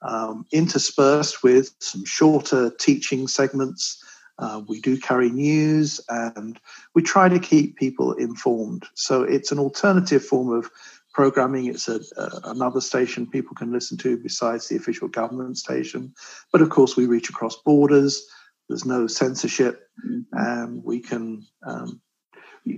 um, 0.00 0.46
interspersed 0.50 1.42
with 1.42 1.70
some 1.78 2.04
shorter 2.04 2.70
teaching 2.78 3.28
segments. 3.28 4.02
Uh, 4.38 4.62
we 4.66 4.80
do 4.80 4.98
carry 4.98 5.30
news 5.30 6.00
and 6.08 6.58
we 6.94 7.02
try 7.02 7.28
to 7.28 7.38
keep 7.38 7.76
people 7.76 8.14
informed. 8.14 8.84
So 8.94 9.22
it's 9.22 9.52
an 9.52 9.58
alternative 9.58 10.24
form 10.24 10.50
of 10.52 10.70
programming. 11.12 11.66
It's 11.66 11.88
a, 11.88 12.00
another 12.44 12.80
station 12.80 13.28
people 13.28 13.54
can 13.54 13.72
listen 13.72 13.98
to 13.98 14.16
besides 14.16 14.68
the 14.68 14.76
official 14.76 15.08
government 15.08 15.58
station. 15.58 16.14
But 16.50 16.62
of 16.62 16.70
course, 16.70 16.96
we 16.96 17.06
reach 17.06 17.30
across 17.30 17.56
borders. 17.56 18.26
There's 18.68 18.84
no 18.84 19.06
censorship, 19.06 19.88
mm-hmm. 20.06 20.20
and 20.32 20.84
we 20.84 21.00
can. 21.00 21.46
Um, 21.66 22.00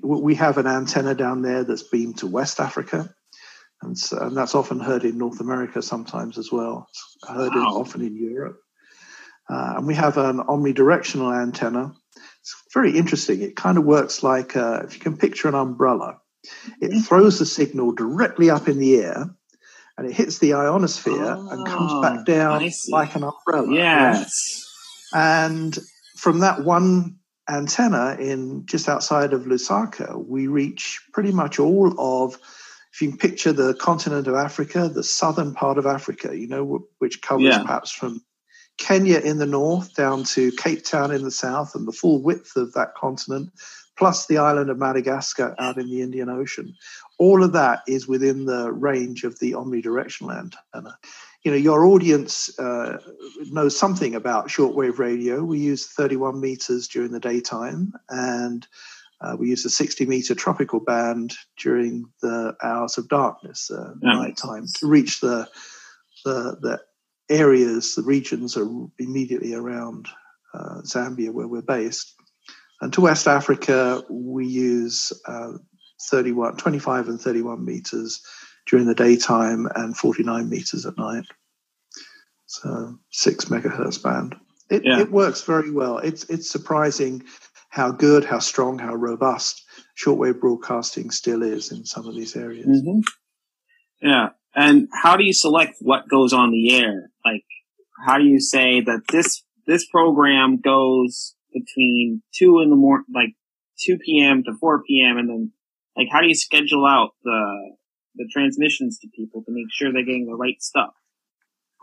we 0.02 0.34
have 0.36 0.56
an 0.56 0.66
antenna 0.66 1.14
down 1.14 1.42
there 1.42 1.62
that's 1.62 1.82
beamed 1.82 2.18
to 2.18 2.26
West 2.26 2.58
Africa, 2.58 3.14
and, 3.82 3.98
so, 3.98 4.18
and 4.18 4.34
that's 4.34 4.54
often 4.54 4.80
heard 4.80 5.04
in 5.04 5.18
North 5.18 5.40
America 5.40 5.82
sometimes 5.82 6.38
as 6.38 6.50
well. 6.50 6.86
It's 6.88 7.16
heard 7.28 7.54
wow. 7.54 7.60
in, 7.60 7.66
often 7.66 8.00
in 8.00 8.16
Europe. 8.16 8.58
Uh, 9.48 9.74
and 9.76 9.86
we 9.86 9.94
have 9.94 10.16
an 10.16 10.38
omnidirectional 10.38 11.38
antenna. 11.38 11.92
It's 12.40 12.56
very 12.72 12.96
interesting. 12.96 13.42
It 13.42 13.56
kind 13.56 13.76
of 13.76 13.84
works 13.84 14.22
like 14.22 14.56
uh, 14.56 14.82
if 14.84 14.94
you 14.94 15.00
can 15.00 15.18
picture 15.18 15.48
an 15.48 15.54
umbrella 15.54 16.18
it 16.80 17.02
throws 17.02 17.38
the 17.38 17.46
signal 17.46 17.92
directly 17.92 18.50
up 18.50 18.68
in 18.68 18.78
the 18.78 18.96
air 18.96 19.30
and 19.96 20.06
it 20.06 20.12
hits 20.12 20.38
the 20.38 20.54
ionosphere 20.54 21.36
oh, 21.36 21.48
and 21.50 21.66
comes 21.66 21.92
oh, 21.92 22.02
back 22.02 22.20
oh, 22.20 22.24
down 22.24 22.70
like 22.90 23.14
an 23.14 23.24
umbrella. 23.24 23.72
Yes. 23.72 24.64
And 25.12 25.78
from 26.16 26.40
that 26.40 26.64
one 26.64 27.16
antenna 27.48 28.16
in 28.18 28.66
just 28.66 28.88
outside 28.88 29.32
of 29.32 29.42
Lusaka, 29.42 30.26
we 30.26 30.46
reach 30.46 31.00
pretty 31.12 31.30
much 31.30 31.58
all 31.58 31.94
of, 31.98 32.38
if 32.92 33.00
you 33.00 33.10
can 33.10 33.18
picture 33.18 33.52
the 33.52 33.74
continent 33.74 34.26
of 34.26 34.34
Africa, 34.34 34.88
the 34.88 35.04
southern 35.04 35.54
part 35.54 35.78
of 35.78 35.86
Africa, 35.86 36.36
you 36.36 36.48
know, 36.48 36.86
which 36.98 37.22
covers 37.22 37.44
yeah. 37.44 37.62
perhaps 37.62 37.92
from 37.92 38.20
Kenya 38.78 39.20
in 39.20 39.38
the 39.38 39.46
north 39.46 39.94
down 39.94 40.24
to 40.24 40.50
Cape 40.52 40.84
Town 40.84 41.12
in 41.12 41.22
the 41.22 41.30
south 41.30 41.74
and 41.74 41.86
the 41.86 41.92
full 41.92 42.20
width 42.20 42.56
of 42.56 42.72
that 42.72 42.94
continent 42.96 43.50
plus 43.96 44.26
the 44.26 44.38
island 44.38 44.70
of 44.70 44.78
Madagascar 44.78 45.54
out 45.58 45.78
in 45.78 45.88
the 45.88 46.02
Indian 46.02 46.28
Ocean. 46.28 46.74
All 47.18 47.44
of 47.44 47.52
that 47.52 47.80
is 47.86 48.08
within 48.08 48.44
the 48.44 48.72
range 48.72 49.24
of 49.24 49.38
the 49.38 49.52
omnidirectional 49.52 50.36
antenna. 50.36 50.98
You 51.44 51.50
know, 51.50 51.56
your 51.56 51.84
audience 51.84 52.58
uh, 52.58 52.98
knows 53.50 53.78
something 53.78 54.14
about 54.14 54.48
shortwave 54.48 54.98
radio. 54.98 55.44
We 55.44 55.58
use 55.58 55.86
31 55.86 56.40
meters 56.40 56.88
during 56.88 57.12
the 57.12 57.20
daytime, 57.20 57.92
and 58.08 58.66
uh, 59.20 59.36
we 59.38 59.50
use 59.50 59.64
a 59.64 59.70
60 59.70 60.06
meter 60.06 60.34
tropical 60.34 60.80
band 60.80 61.34
during 61.58 62.06
the 62.22 62.56
hours 62.62 62.98
of 62.98 63.08
darkness, 63.08 63.70
uh, 63.70 63.94
yeah. 64.02 64.12
nighttime, 64.12 64.66
to 64.78 64.86
reach 64.86 65.20
the, 65.20 65.46
the 66.24 66.56
the 66.60 66.80
areas, 67.28 67.94
the 67.94 68.02
regions 68.02 68.56
are 68.56 68.68
immediately 68.98 69.54
around 69.54 70.08
uh, 70.52 70.80
Zambia 70.82 71.30
where 71.30 71.48
we're 71.48 71.62
based. 71.62 72.14
And 72.84 72.92
to 72.92 73.00
West 73.00 73.26
Africa, 73.26 74.04
we 74.10 74.46
use 74.46 75.10
uh, 75.26 75.52
31, 76.10 76.58
25 76.58 77.08
and 77.08 77.18
31 77.18 77.64
meters 77.64 78.22
during 78.66 78.84
the 78.84 78.94
daytime 78.94 79.66
and 79.74 79.96
49 79.96 80.50
meters 80.50 80.84
at 80.84 80.98
night. 80.98 81.24
So 82.44 82.98
six 83.10 83.46
megahertz 83.46 84.02
band. 84.02 84.36
It, 84.68 84.82
yeah. 84.84 85.00
it 85.00 85.10
works 85.10 85.44
very 85.44 85.70
well. 85.70 85.96
It's 85.96 86.24
it's 86.24 86.50
surprising 86.50 87.24
how 87.70 87.90
good, 87.90 88.22
how 88.26 88.38
strong, 88.38 88.78
how 88.78 88.94
robust 88.94 89.64
shortwave 89.96 90.38
broadcasting 90.38 91.10
still 91.10 91.42
is 91.42 91.72
in 91.72 91.86
some 91.86 92.06
of 92.06 92.14
these 92.14 92.36
areas. 92.36 92.66
Mm-hmm. 92.66 93.00
Yeah, 94.02 94.28
and 94.54 94.88
how 94.92 95.16
do 95.16 95.24
you 95.24 95.32
select 95.32 95.76
what 95.80 96.06
goes 96.10 96.34
on 96.34 96.50
the 96.50 96.76
air? 96.76 97.10
Like, 97.24 97.44
how 98.06 98.18
do 98.18 98.24
you 98.24 98.40
say 98.40 98.82
that 98.82 99.04
this 99.10 99.42
this 99.66 99.86
program 99.88 100.60
goes 100.60 101.34
between 101.54 102.22
two 102.34 102.60
in 102.60 102.68
the 102.68 102.76
morning, 102.76 103.06
like 103.14 103.34
2 103.86 103.98
p.m. 103.98 104.42
to 104.44 104.52
4 104.60 104.82
p.m. 104.82 105.16
and 105.16 105.28
then 105.28 105.52
like 105.96 106.08
how 106.10 106.20
do 106.20 106.28
you 106.28 106.34
schedule 106.34 106.84
out 106.84 107.10
the 107.22 107.76
the 108.16 108.28
transmissions 108.32 108.98
to 108.98 109.08
people 109.14 109.42
to 109.44 109.52
make 109.52 109.66
sure 109.72 109.92
they're 109.92 110.04
getting 110.04 110.26
the 110.26 110.36
right 110.36 110.60
stuff? 110.60 110.90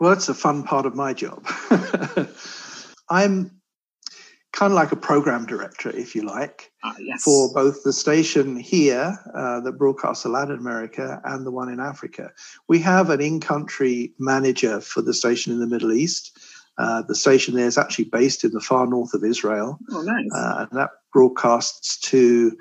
Well, 0.00 0.10
that's 0.10 0.28
a 0.28 0.34
fun 0.34 0.62
part 0.62 0.86
of 0.86 0.94
my 0.94 1.12
job. 1.12 1.46
I'm 3.10 3.62
kind 4.52 4.72
of 4.72 4.76
like 4.76 4.92
a 4.92 4.96
program 4.96 5.46
director, 5.46 5.90
if 5.90 6.14
you 6.14 6.22
like, 6.22 6.70
uh, 6.82 6.92
yes. 6.98 7.22
for 7.22 7.52
both 7.54 7.82
the 7.84 7.92
station 7.92 8.56
here 8.56 9.18
uh, 9.34 9.60
that 9.60 9.78
broadcasts 9.78 10.22
to 10.22 10.28
Latin 10.28 10.58
America 10.58 11.20
and 11.24 11.46
the 11.46 11.50
one 11.50 11.68
in 11.68 11.80
Africa. 11.80 12.30
We 12.68 12.78
have 12.80 13.10
an 13.10 13.20
in 13.20 13.40
country 13.40 14.12
manager 14.18 14.80
for 14.80 15.02
the 15.02 15.14
station 15.14 15.52
in 15.52 15.60
the 15.60 15.66
Middle 15.66 15.92
East. 15.92 16.38
Uh, 16.78 17.02
the 17.02 17.14
station 17.14 17.54
there 17.54 17.66
is 17.66 17.78
actually 17.78 18.06
based 18.06 18.44
in 18.44 18.50
the 18.52 18.60
far 18.60 18.86
north 18.86 19.14
of 19.14 19.24
Israel. 19.24 19.78
Oh, 19.90 20.02
nice. 20.02 20.28
Uh, 20.34 20.66
and 20.70 20.78
that 20.78 20.90
broadcasts 21.12 21.98
to 21.98 22.56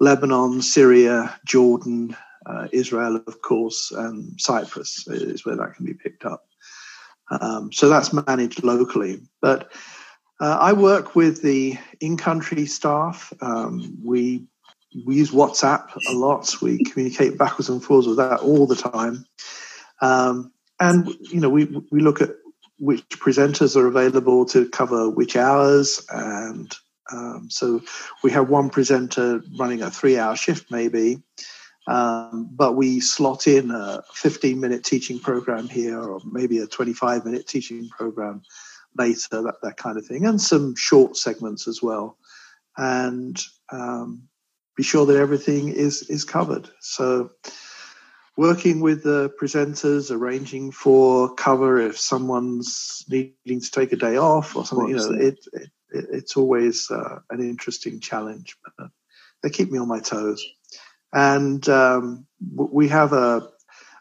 Lebanon, 0.00 0.62
Syria, 0.62 1.38
Jordan, 1.46 2.16
uh, 2.46 2.66
Israel, 2.72 3.16
of 3.26 3.40
course, 3.42 3.92
and 3.92 4.40
Cyprus 4.40 5.06
is 5.06 5.46
where 5.46 5.56
that 5.56 5.74
can 5.74 5.86
be 5.86 5.94
picked 5.94 6.24
up. 6.24 6.44
Um, 7.30 7.72
so 7.72 7.88
that's 7.88 8.12
managed 8.12 8.64
locally. 8.64 9.20
But 9.40 9.72
uh, 10.40 10.58
I 10.60 10.72
work 10.72 11.14
with 11.14 11.42
the 11.42 11.78
in 12.00 12.16
country 12.16 12.66
staff. 12.66 13.32
Um, 13.40 13.96
we 14.02 14.44
we 15.06 15.16
use 15.16 15.30
WhatsApp 15.30 15.88
a 16.10 16.12
lot. 16.12 16.60
We 16.60 16.82
communicate 16.84 17.38
backwards 17.38 17.68
and 17.68 17.82
forwards 17.82 18.08
with 18.08 18.18
that 18.18 18.40
all 18.40 18.66
the 18.66 18.76
time. 18.76 19.24
Um, 20.00 20.52
and 20.80 21.06
you 21.20 21.40
know, 21.40 21.48
we 21.48 21.64
we 21.90 22.00
look 22.00 22.20
at 22.20 22.30
which 22.82 23.08
presenters 23.10 23.76
are 23.76 23.86
available 23.86 24.44
to 24.44 24.68
cover 24.68 25.08
which 25.08 25.36
hours. 25.36 26.04
And 26.10 26.74
um, 27.12 27.46
so 27.48 27.80
we 28.24 28.32
have 28.32 28.50
one 28.50 28.70
presenter 28.70 29.40
running 29.56 29.82
a 29.82 29.90
three 29.90 30.18
hour 30.18 30.34
shift, 30.34 30.68
maybe. 30.68 31.22
Um, 31.86 32.48
but 32.50 32.72
we 32.74 32.98
slot 32.98 33.46
in 33.46 33.70
a 33.70 34.02
15 34.14 34.58
minute 34.58 34.82
teaching 34.82 35.20
program 35.20 35.68
here, 35.68 36.00
or 36.00 36.20
maybe 36.24 36.58
a 36.58 36.66
25 36.66 37.24
minute 37.24 37.46
teaching 37.46 37.88
program 37.88 38.42
later, 38.98 39.42
that, 39.42 39.62
that 39.62 39.76
kind 39.76 39.96
of 39.96 40.04
thing, 40.04 40.26
and 40.26 40.40
some 40.40 40.74
short 40.74 41.16
segments 41.16 41.68
as 41.68 41.84
well. 41.84 42.18
And 42.76 43.40
um, 43.70 44.24
be 44.76 44.82
sure 44.82 45.06
that 45.06 45.16
everything 45.16 45.68
is, 45.68 46.02
is 46.10 46.24
covered. 46.24 46.68
So 46.80 47.30
working 48.36 48.80
with 48.80 49.02
the 49.02 49.30
presenters, 49.40 50.10
arranging 50.10 50.72
for 50.72 51.34
cover 51.34 51.78
if 51.78 51.98
someone's 51.98 53.04
needing 53.08 53.60
to 53.60 53.70
take 53.70 53.92
a 53.92 53.96
day 53.96 54.16
off 54.16 54.56
or 54.56 54.64
something. 54.64 54.88
You 54.88 54.96
know, 54.96 55.12
it, 55.12 55.38
it, 55.52 55.70
it's 55.90 56.36
always 56.36 56.90
uh, 56.90 57.18
an 57.30 57.40
interesting 57.40 58.00
challenge. 58.00 58.56
But 58.78 58.88
they 59.42 59.50
keep 59.50 59.70
me 59.70 59.78
on 59.78 59.88
my 59.88 60.00
toes. 60.00 60.44
And 61.12 61.66
um, 61.68 62.26
we 62.54 62.88
have 62.88 63.12
a, 63.12 63.48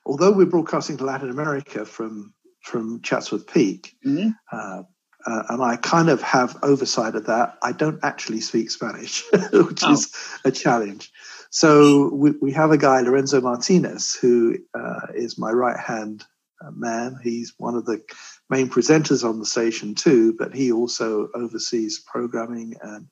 although 0.06 0.32
we're 0.32 0.46
broadcasting 0.46 0.98
to 0.98 1.06
Latin 1.06 1.30
America 1.30 1.86
from 1.86 2.34
from 2.62 3.02
Chatsworth 3.02 3.52
Peak, 3.52 3.96
mm-hmm. 4.06 4.30
uh, 4.52 4.84
uh, 5.26 5.44
and 5.50 5.64
I 5.64 5.78
kind 5.78 6.10
of 6.10 6.22
have 6.22 6.58
oversight 6.64 7.16
of 7.16 7.26
that. 7.26 7.58
I 7.62 7.72
don't 7.72 8.00
actually 8.04 8.42
speak 8.42 8.72
Spanish, 8.72 9.24
which 9.52 9.84
oh. 9.84 9.94
is 9.94 10.14
a 10.46 10.52
challenge. 10.52 11.12
So 11.52 12.10
we, 12.14 12.32
we 12.42 12.52
have 12.54 12.72
a 12.72 12.78
guy, 12.78 13.02
Lorenzo 13.02 13.42
Martinez, 13.42 14.16
who 14.16 14.58
uh, 14.74 15.08
is 15.14 15.38
my 15.38 15.52
right 15.52 15.78
hand 15.78 16.24
uh, 16.66 16.72
man. 16.72 17.20
He's 17.22 17.54
one 17.58 17.76
of 17.76 17.86
the 17.86 18.02
main 18.50 18.70
presenters 18.70 19.28
on 19.28 19.38
the 19.38 19.46
station 19.46 19.94
too, 19.94 20.34
but 20.40 20.56
he 20.56 20.72
also 20.72 21.28
oversees 21.36 22.00
programming 22.00 22.76
and 22.82 23.08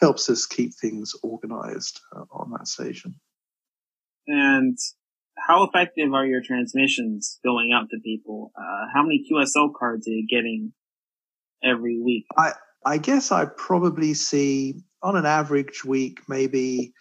helps 0.00 0.28
us 0.28 0.44
keep 0.44 0.74
things 0.74 1.14
organized 1.22 2.00
uh, 2.14 2.24
on 2.32 2.50
that 2.50 2.66
station. 2.66 3.14
And 4.26 4.76
how 5.38 5.62
effective 5.62 6.12
are 6.14 6.26
your 6.26 6.42
transmissions 6.42 7.38
going 7.44 7.72
out 7.72 7.90
to 7.90 7.98
people? 8.00 8.50
Uh, 8.58 8.86
how 8.92 9.04
many 9.04 9.24
QSL 9.30 9.72
cards 9.72 10.08
are 10.08 10.12
you 10.12 10.26
getting 10.26 10.72
every 11.62 12.00
week? 12.00 12.26
I, 12.36 12.54
I 12.84 12.98
guess 12.98 13.30
I 13.30 13.44
probably 13.44 14.14
see 14.14 14.82
on 15.00 15.14
an 15.14 15.26
average 15.26 15.84
week, 15.84 16.22
maybe 16.28 16.92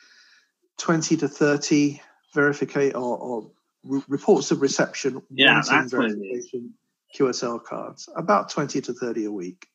20 0.83 1.15
to 1.15 1.29
30 1.29 2.01
verification 2.33 2.95
or, 2.97 3.17
or 3.17 3.51
re- 3.85 4.03
reports 4.09 4.51
of 4.51 4.61
reception. 4.61 5.21
Yeah, 5.29 5.61
that's 5.65 5.91
verification 5.91 6.73
QSL 7.17 7.63
cards, 7.63 8.09
about 8.17 8.49
20 8.49 8.81
to 8.81 8.93
30 8.93 9.25
a 9.25 9.31
week. 9.31 9.67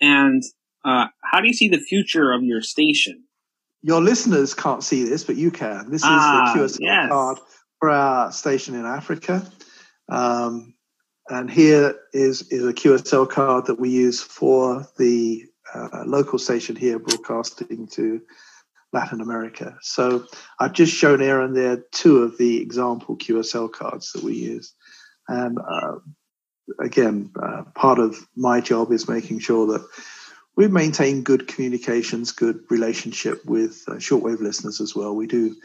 And 0.00 0.42
uh, 0.84 1.06
how 1.24 1.40
do 1.40 1.48
you 1.48 1.52
see 1.52 1.68
the 1.68 1.80
future 1.80 2.32
of 2.32 2.44
your 2.44 2.62
station? 2.62 3.24
Your 3.82 4.00
listeners 4.00 4.54
can't 4.54 4.84
see 4.84 5.02
this, 5.02 5.24
but 5.24 5.34
you 5.34 5.50
can. 5.50 5.90
This 5.90 6.02
is 6.02 6.08
ah, 6.08 6.52
the 6.54 6.60
QSL 6.60 6.78
yes. 6.80 7.08
card 7.08 7.38
for 7.80 7.90
our 7.90 8.30
station 8.30 8.76
in 8.76 8.86
Africa. 8.86 9.44
Um, 10.08 10.74
and 11.28 11.50
here 11.50 11.96
is, 12.12 12.42
is 12.52 12.64
a 12.64 12.72
QSL 12.72 13.28
card 13.28 13.66
that 13.66 13.80
we 13.80 13.90
use 13.90 14.22
for 14.22 14.86
the 14.96 15.44
uh, 15.74 16.04
local 16.06 16.38
station 16.38 16.76
here 16.76 17.00
broadcasting 17.00 17.88
to 17.88 18.20
Latin 18.92 19.20
America. 19.20 19.76
So 19.80 20.26
I've 20.58 20.74
just 20.74 20.94
shown 20.94 21.22
Aaron 21.22 21.54
there 21.54 21.82
two 21.92 22.18
of 22.18 22.36
the 22.38 22.60
example 22.60 23.16
QSL 23.16 23.72
cards 23.72 24.12
that 24.12 24.22
we 24.22 24.34
use. 24.34 24.74
And 25.28 25.58
uh, 25.58 25.96
again, 26.78 27.30
uh, 27.40 27.62
part 27.74 27.98
of 27.98 28.16
my 28.36 28.60
job 28.60 28.92
is 28.92 29.08
making 29.08 29.38
sure 29.40 29.66
that 29.66 29.86
we 30.56 30.68
maintain 30.68 31.22
good 31.22 31.48
communications, 31.48 32.32
good 32.32 32.60
relationship 32.68 33.44
with 33.46 33.82
uh, 33.88 33.94
shortwave 33.94 34.40
listeners 34.40 34.80
as 34.80 34.94
well. 34.94 35.14
We 35.14 35.26
do 35.26 35.56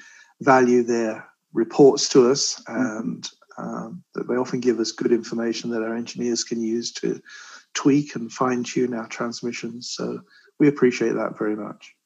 value 0.42 0.84
their 0.84 1.28
reports 1.54 2.10
to 2.10 2.32
us 2.32 2.62
and 2.68 3.30
um, 3.58 4.04
that 4.14 4.28
they 4.28 4.36
often 4.36 4.60
give 4.60 4.80
us 4.80 4.92
good 4.92 5.12
information 5.12 5.72
that 5.72 5.82
our 5.82 5.96
engineers 5.96 6.44
can 6.44 6.62
use 6.62 6.92
to 6.94 7.22
tweak 7.74 8.16
and 8.16 8.32
fine 8.32 8.64
tune 8.64 8.94
our 8.94 9.08
transmissions. 9.08 9.90
So 9.92 10.22
we 10.60 10.68
appreciate 10.68 11.14
that 11.14 11.38
very 11.38 11.56
much. 11.56 11.97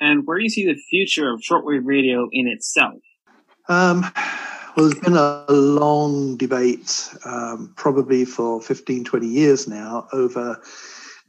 And 0.00 0.26
where 0.26 0.38
do 0.38 0.44
you 0.44 0.50
see 0.50 0.66
the 0.66 0.80
future 0.88 1.30
of 1.30 1.40
shortwave 1.40 1.84
radio 1.84 2.28
in 2.32 2.48
itself? 2.48 3.00
Um, 3.68 4.00
well, 4.76 4.88
there's 4.88 5.00
been 5.00 5.16
a 5.16 5.44
long 5.48 6.36
debate, 6.36 7.08
um, 7.24 7.72
probably 7.76 8.24
for 8.24 8.62
15, 8.62 9.04
20 9.04 9.26
years 9.26 9.68
now, 9.68 10.08
over 10.12 10.60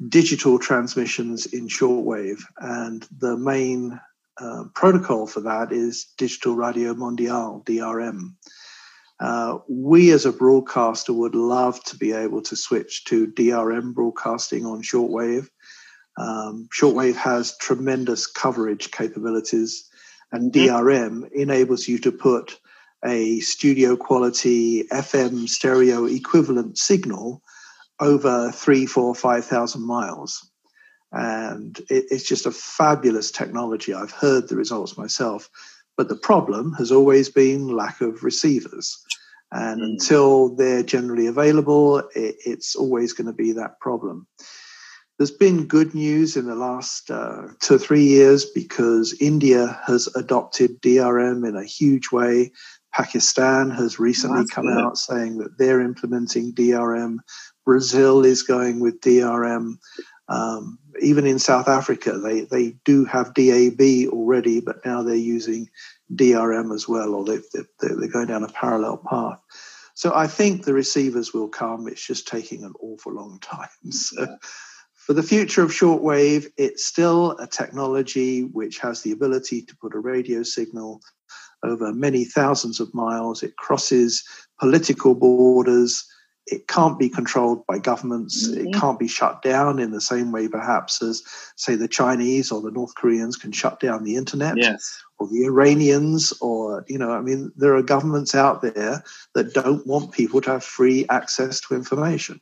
digital 0.07 0.57
transmissions 0.57 1.46
in 1.48 1.68
shortwave. 1.68 2.42
And 2.60 3.07
the 3.20 3.38
main 3.38 4.00
uh, 4.40 4.64
protocol 4.74 5.27
for 5.27 5.42
that 5.42 5.72
is 5.72 6.05
Digital 6.18 6.55
Radio 6.55 6.94
Mondiale, 6.94 7.64
DRM. 7.66 8.34
Uh, 9.20 9.60
we 9.70 10.12
as 10.12 10.25
a 10.25 10.31
broadcaster 10.31 11.14
would 11.14 11.36
love 11.36 11.84
to 11.84 11.96
be 11.96 12.12
able 12.12 12.42
to 12.42 12.55
switch 12.55 13.05
to 13.05 13.27
DRM 13.27 13.94
broadcasting 13.94 14.66
on 14.66 14.81
shortwave. 14.81 15.48
Um, 16.17 16.67
shortwave 16.74 17.15
has 17.15 17.57
tremendous 17.57 18.27
coverage 18.27 18.91
capabilities, 18.91 19.89
and 20.31 20.51
DRM 20.51 21.31
enables 21.31 21.87
you 21.87 22.00
to 22.00 22.11
put 22.11 22.59
a 23.03 23.39
studio 23.39 23.95
quality 23.95 24.83
FM 24.85 25.50
stereo 25.50 26.05
equivalent 26.05 26.77
signal 26.77 27.41
over 28.00 28.51
three, 28.51 28.85
four, 28.85 29.15
five 29.15 29.45
thousand 29.45 29.83
miles. 29.83 30.50
And 31.11 31.77
it, 31.89 32.05
it's 32.09 32.27
just 32.27 32.45
a 32.45 32.51
fabulous 32.51 33.31
technology. 33.31 33.93
I've 33.93 34.11
heard 34.11 34.47
the 34.47 34.55
results 34.55 34.97
myself. 34.97 35.50
But 35.97 36.07
the 36.09 36.15
problem 36.15 36.74
has 36.74 36.91
always 36.91 37.29
been 37.29 37.67
lack 37.67 38.01
of 38.01 38.24
receivers. 38.24 39.03
And 39.51 39.81
mm. 39.81 39.85
until 39.85 40.55
they're 40.55 40.83
generally 40.83 41.27
available, 41.27 42.00
it, 42.15 42.35
it's 42.45 42.75
always 42.75 43.13
going 43.13 43.27
to 43.27 43.33
be 43.33 43.51
that 43.53 43.79
problem. 43.79 44.27
There's 45.22 45.29
been 45.29 45.68
good 45.68 45.94
news 45.94 46.36
in 46.36 46.48
the 46.48 46.55
last 46.55 47.12
uh, 47.12 47.50
two 47.60 47.75
or 47.75 47.77
three 47.77 48.05
years 48.05 48.44
because 48.44 49.16
India 49.22 49.79
has 49.86 50.07
adopted 50.16 50.81
DRM 50.81 51.48
in 51.48 51.55
a 51.55 51.64
huge 51.64 52.12
way. 52.12 52.51
Pakistan 52.92 53.70
has 53.70 54.00
recently 54.00 54.48
come 54.48 54.66
good. 54.66 54.79
out 54.79 54.98
saying 54.98 55.38
that 55.38 55.60
they're 55.60 55.79
implementing 55.79 56.53
DRM. 56.53 57.18
Brazil 57.64 58.25
is 58.25 58.42
going 58.42 58.79
with 58.79 59.00
DRM. 59.01 59.75
Um, 60.27 60.79
even 61.03 61.27
in 61.27 61.38
South 61.38 61.68
Africa, 61.68 62.18
they, 62.18 62.46
they 62.46 62.72
do 62.84 63.05
have 63.05 63.36
DAB 63.36 64.10
already, 64.10 64.60
but 64.60 64.84
now 64.84 65.03
they're 65.03 65.14
using 65.14 65.70
DRM 66.16 66.74
as 66.74 66.88
well, 66.90 67.14
or 67.14 67.25
they, 67.25 67.38
they, 67.53 67.62
they're 67.79 68.07
going 68.07 68.25
down 68.25 68.44
a 68.44 68.48
parallel 68.48 68.98
path. 68.98 69.38
So 69.94 70.16
I 70.16 70.25
think 70.25 70.66
the 70.66 70.74
receivers 70.74 71.31
will 71.31 71.50
come. 71.50 71.88
It's 71.88 72.03
just 72.03 72.27
taking 72.27 72.64
an 72.64 72.74
awful 72.79 73.14
long 73.14 73.38
time. 73.40 73.70
So 73.92 74.25
for 75.05 75.14
the 75.14 75.24
future 75.24 75.64
of 75.64 75.72
shortwave, 75.72 76.46
it's 76.57 76.85
still 76.85 77.31
a 77.40 77.48
technology 77.48 78.44
which 78.44 78.77
has 78.79 79.01
the 79.01 79.11
ability 79.11 79.64
to 79.64 79.75
put 79.77 79.96
a 79.96 80.00
radio 80.00 80.44
signal 80.44 81.01
over 81.64 81.92
many 81.92 82.24
thousands 82.24 82.79
of 82.79 82.94
miles. 82.94 83.42
It 83.42 83.57
crosses 83.57 84.24
political 84.59 85.16
borders. 85.16 86.07
It 86.46 86.68
can't 86.68 87.00
be 87.00 87.09
controlled 87.09 87.66
by 87.66 87.79
governments. 87.79 88.48
Mm-hmm. 88.48 88.68
It 88.68 88.74
can't 88.75 89.00
be 89.00 89.07
shut 89.07 89.42
down 89.42 89.79
in 89.79 89.90
the 89.90 90.01
same 90.01 90.31
way, 90.31 90.48
perhaps, 90.48 91.01
as, 91.01 91.24
say, 91.55 91.75
the 91.75 91.87
Chinese 91.87 92.51
or 92.51 92.61
the 92.61 92.72
North 92.72 92.94
Koreans 92.96 93.37
can 93.37 93.51
shut 93.51 93.79
down 93.79 94.03
the 94.03 94.16
internet. 94.16 94.55
Yes. 94.57 95.03
Or 95.18 95.27
the 95.27 95.46
Iranians, 95.46 96.31
or, 96.42 96.85
you 96.87 96.98
know, 97.00 97.11
I 97.11 97.22
mean, 97.22 97.51
there 97.55 97.75
are 97.75 97.83
governments 97.83 98.35
out 98.35 98.61
there 98.61 99.03
that 99.33 99.53
don't 99.53 99.85
want 99.87 100.11
people 100.11 100.42
to 100.42 100.51
have 100.51 100.64
free 100.64 101.05
access 101.09 101.59
to 101.61 101.75
information. 101.75 102.40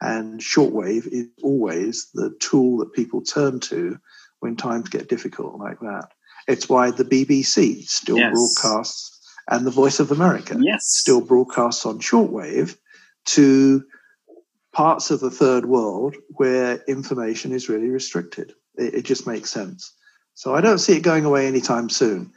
And 0.00 0.40
shortwave 0.40 1.06
is 1.06 1.28
always 1.42 2.08
the 2.14 2.34
tool 2.40 2.78
that 2.78 2.92
people 2.92 3.22
turn 3.22 3.60
to 3.60 3.98
when 4.40 4.56
times 4.56 4.88
get 4.88 5.08
difficult 5.08 5.58
like 5.58 5.80
that. 5.80 6.08
It's 6.46 6.68
why 6.68 6.90
the 6.90 7.04
BBC 7.04 7.88
still 7.88 8.18
yes. 8.18 8.32
broadcasts 8.34 9.18
and 9.48 9.66
the 9.66 9.70
Voice 9.70 10.00
of 10.00 10.10
America 10.10 10.56
yes. 10.60 10.84
still 10.86 11.20
broadcasts 11.20 11.86
on 11.86 12.00
shortwave 12.00 12.76
to 13.26 13.84
parts 14.72 15.10
of 15.10 15.20
the 15.20 15.30
third 15.30 15.66
world 15.66 16.16
where 16.30 16.82
information 16.88 17.52
is 17.52 17.68
really 17.68 17.88
restricted. 17.88 18.52
It, 18.76 18.94
it, 18.94 19.02
just 19.04 19.26
makes 19.26 19.50
sense. 19.50 19.94
So 20.34 20.54
I 20.54 20.60
don't 20.60 20.78
see 20.78 20.96
it 20.96 21.02
going 21.02 21.24
away 21.24 21.46
anytime 21.46 21.88
soon. 21.88 22.32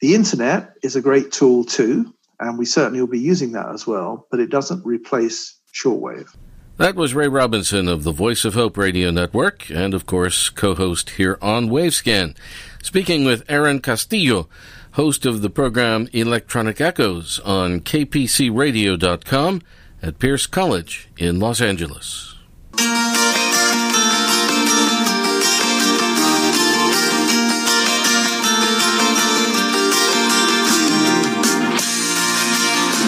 The 0.00 0.14
internet 0.14 0.74
is 0.82 0.94
a 0.94 1.00
great 1.00 1.32
tool 1.32 1.64
too, 1.64 2.14
and 2.38 2.58
we 2.58 2.66
certainly 2.66 3.00
will 3.00 3.08
be 3.08 3.18
using 3.18 3.52
that 3.52 3.70
as 3.70 3.86
well, 3.86 4.26
but 4.30 4.38
it 4.38 4.50
doesn't 4.50 4.84
replace 4.84 5.58
shortwave. 5.72 6.32
That 6.78 6.94
was 6.94 7.12
Ray 7.12 7.26
Robinson 7.26 7.88
of 7.88 8.04
the 8.04 8.12
Voice 8.12 8.44
of 8.44 8.54
Hope 8.54 8.76
Radio 8.76 9.10
Network 9.10 9.68
and, 9.68 9.94
of 9.94 10.06
course, 10.06 10.48
co 10.48 10.76
host 10.76 11.10
here 11.10 11.36
on 11.42 11.70
Wavescan, 11.70 12.36
speaking 12.80 13.24
with 13.24 13.42
Aaron 13.48 13.80
Castillo, 13.80 14.48
host 14.92 15.26
of 15.26 15.42
the 15.42 15.50
program 15.50 16.08
Electronic 16.12 16.80
Echoes 16.80 17.40
on 17.40 17.80
kpcradio.com 17.80 19.62
at 20.00 20.20
Pierce 20.20 20.46
College 20.46 21.08
in 21.18 21.40
Los 21.40 21.60
Angeles. 21.60 22.36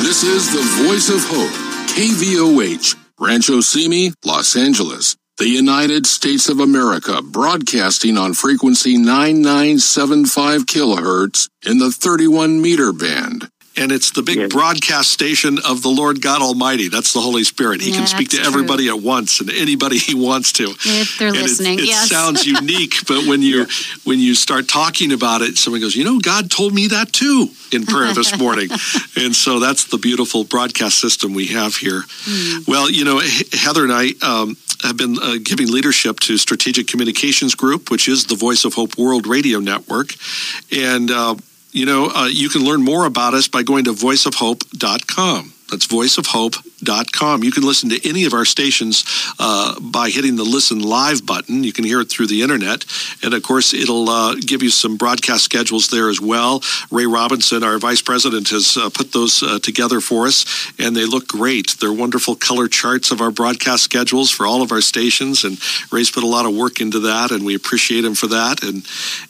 This 0.03 0.25
is 0.25 0.53
the 0.53 0.89
Voice 0.89 1.09
of 1.09 1.23
Hope, 1.29 1.53
KVOH 1.95 3.00
Rancho 3.23 3.61
Simi, 3.61 4.13
Los 4.25 4.57
Angeles, 4.57 5.15
the 5.37 5.47
United 5.47 6.07
States 6.07 6.49
of 6.49 6.59
America, 6.59 7.21
broadcasting 7.21 8.17
on 8.17 8.33
frequency 8.33 8.97
9975 8.97 10.63
kilohertz 10.63 11.51
in 11.67 11.79
the 11.79 11.91
31 11.91 12.63
meter 12.63 12.95
band 12.95 13.51
and 13.81 13.91
it's 13.91 14.11
the 14.11 14.23
big 14.23 14.37
yeah. 14.37 14.47
broadcast 14.47 15.11
station 15.11 15.59
of 15.67 15.83
the 15.83 15.89
Lord 15.89 16.21
God 16.21 16.43
Almighty. 16.43 16.89
That's 16.89 17.15
the 17.15 17.21
Holy 17.21 17.45
Spirit. 17.45 17.81
He 17.81 17.91
yeah, 17.91 17.97
can 17.97 18.07
speak 18.07 18.29
to 18.31 18.41
everybody 18.43 18.87
true. 18.87 18.97
at 18.97 19.03
once 19.03 19.41
and 19.41 19.51
anybody 19.51 19.99
he 20.11 20.15
wants 20.15 20.53
to. 20.53 20.65
If 20.65 21.19
they're 21.19 21.29
and 21.29 21.39
listening, 21.39 21.79
it, 21.79 21.85
it 21.85 21.89
yes. 21.89 22.09
sounds 22.09 22.47
unique, 22.61 22.95
but 23.09 23.27
when 23.27 23.41
you 23.43 23.67
when 24.05 24.19
you 24.19 24.35
start 24.35 24.69
talking 24.69 25.13
about 25.13 25.41
it, 25.41 25.57
someone 25.57 25.81
goes, 25.81 25.97
"You 25.97 26.05
know, 26.05 26.21
God 26.21 26.51
told 26.51 26.75
me 26.75 26.89
that 26.89 27.13
too 27.13 27.49
in 27.73 27.87
prayer 27.87 28.13
this 28.13 28.39
morning," 28.45 28.69
and 29.17 29.35
so 29.35 29.59
that's 29.59 29.87
the 29.87 29.99
beautiful 29.99 30.45
broadcast 30.45 30.99
system 30.99 31.33
we 31.33 31.47
have 31.49 31.77
here. 31.77 32.03
Mm. 32.03 32.69
Well, 32.69 32.91
you 32.91 33.05
know, 33.05 33.21
Heather 33.53 33.85
and 33.85 33.93
I. 33.93 34.11
Um, 34.23 34.57
have 34.83 34.97
been 34.97 35.19
uh, 35.23 35.35
giving 35.43 35.71
leadership 35.71 36.21
to 36.21 36.39
Strategic 36.39 36.87
Communications 36.87 37.55
Group, 37.55 37.91
which 37.91 38.09
is 38.09 38.25
the 38.25 38.35
Voice 38.35 38.65
of 38.65 38.73
Hope 38.73 38.97
World 38.97 39.27
Radio 39.27 39.59
Network. 39.59 40.15
And 40.73 41.11
uh, 41.11 41.35
you 41.73 41.87
know, 41.87 42.11
uh, 42.15 42.27
you 42.27 42.49
can 42.49 42.65
learn 42.65 42.83
more 42.83 43.07
about 43.07 43.35
us 43.35 43.49
by 43.49 43.63
going 43.63 43.85
to 43.85 43.93
voiceofhope.com. 43.93 45.53
That's 45.71 45.87
voiceofhope.com. 45.87 46.70
You 46.83 47.53
can 47.53 47.63
listen 47.63 47.91
to 47.91 48.09
any 48.09 48.25
of 48.25 48.35
our 48.35 48.45
stations 48.45 49.05
uh, 49.39 49.79
by 49.81 50.11
hitting 50.11 50.37
the 50.37 50.45
listen 50.45 50.81
live 50.81 51.27
button. 51.27 51.65
You 51.65 51.73
can 51.73 51.85
hear 51.85 52.01
it 52.01 52.11
through 52.11 52.27
the 52.27 52.43
internet. 52.43 52.85
And 53.23 53.35
of 53.35 53.43
course, 53.43 53.75
it'll 53.75 54.09
uh, 54.09 54.35
give 54.35 54.63
you 54.63 54.71
some 54.71 54.97
broadcast 54.97 55.45
schedules 55.45 55.89
there 55.89 56.09
as 56.09 56.21
well. 56.21 56.63
Ray 56.91 57.07
Robinson, 57.07 57.63
our 57.63 57.79
vice 57.79 58.03
president, 58.03 58.49
has 58.51 58.77
uh, 58.77 58.91
put 58.91 59.13
those 59.13 59.43
uh, 59.43 59.59
together 59.59 60.01
for 60.01 60.27
us, 60.27 60.73
and 60.79 60.97
they 60.97 61.07
look 61.07 61.27
great. 61.29 61.77
They're 61.81 61.93
wonderful 61.93 62.35
color 62.35 62.69
charts 62.69 63.11
of 63.11 63.21
our 63.21 63.31
broadcast 63.31 63.85
schedules 63.85 64.31
for 64.31 64.47
all 64.47 64.63
of 64.63 64.73
our 64.73 64.81
stations. 64.81 65.45
And 65.45 65.59
Ray's 65.93 66.11
put 66.11 66.23
a 66.23 66.27
lot 66.27 66.47
of 66.47 66.57
work 66.57 66.81
into 66.81 67.01
that, 67.01 67.31
and 67.31 67.45
we 67.45 67.55
appreciate 67.55 68.05
him 68.05 68.15
for 68.15 68.29
that. 68.29 68.63
And 68.63 68.87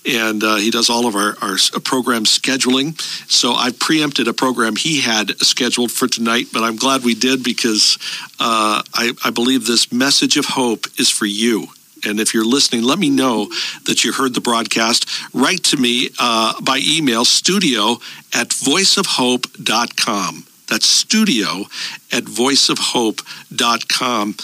and 0.07 0.43
uh, 0.43 0.57
he 0.57 0.71
does 0.71 0.89
all 0.91 1.07
of 1.07 1.15
our, 1.15 1.37
our 1.43 1.57
program 1.85 2.25
scheduling. 2.25 3.01
So 3.31 3.55
I 3.55 3.71
preempted 3.79 4.29
a 4.29 4.33
program 4.33 4.77
he 4.77 5.01
had 5.01 5.39
scheduled 5.41 5.91
for 5.91 6.09
tonight, 6.09 6.47
but 6.53 6.63
I'm 6.63 6.77
glad 6.77 7.03
we 7.03 7.15
did 7.15 7.40
because 7.43 7.99
uh, 8.39 8.83
I, 8.95 9.13
I 9.25 9.31
believe 9.31 9.67
this 9.67 9.93
message 9.93 10.37
of 10.37 10.47
hope 10.47 10.87
is 10.99 11.11
for 11.11 11.27
you. 11.27 11.69
And 12.07 12.19
if 12.19 12.33
you're 12.33 12.45
listening, 12.45 12.83
let 12.83 12.99
me 12.99 13.11
know 13.11 13.51
that 13.85 14.05
you 14.05 14.13
heard 14.13 14.35
the 14.35 14.41
broadcast. 14.41 15.07
Write 15.35 15.63
to 15.65 15.77
me 15.77 16.09
uh, 16.19 16.59
by 16.61 16.81
email, 16.83 17.25
studio 17.25 17.99
at 18.35 18.49
voiceofhope.com. 18.49 20.47
That's 20.69 20.87
studio 20.87 21.65
at 22.13 22.25
voiceofhope.com. 22.25 24.35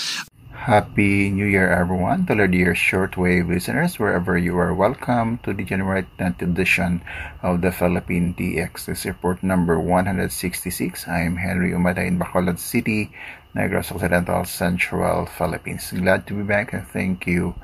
Happy 0.66 1.31
New 1.31 1.46
Year, 1.46 1.70
everyone. 1.70 2.26
To 2.26 2.35
our 2.35 2.50
dear 2.50 2.74
shortwave 2.74 3.46
listeners, 3.46 4.00
wherever 4.02 4.37
you 4.37 4.59
are, 4.59 4.74
welcome 4.74 5.38
to 5.46 5.55
the 5.55 5.62
January 5.62 6.05
10th 6.18 6.42
edition 6.42 7.07
of 7.40 7.62
the 7.62 7.70
Philippine 7.70 8.35
DX. 8.35 8.87
This 8.87 9.07
report 9.07 9.44
number 9.44 9.79
166. 9.79 11.07
I 11.07 11.20
am 11.20 11.37
Henry 11.37 11.70
Umada 11.70 12.02
in 12.02 12.18
Bacolod 12.18 12.59
City, 12.59 13.14
Negros 13.55 13.94
Occidental, 13.94 14.42
Central, 14.42 15.26
Philippines. 15.26 15.92
Glad 15.94 16.26
to 16.26 16.35
be 16.35 16.42
back 16.42 16.72
and 16.72 16.83
thank 16.83 17.29
you 17.29 17.55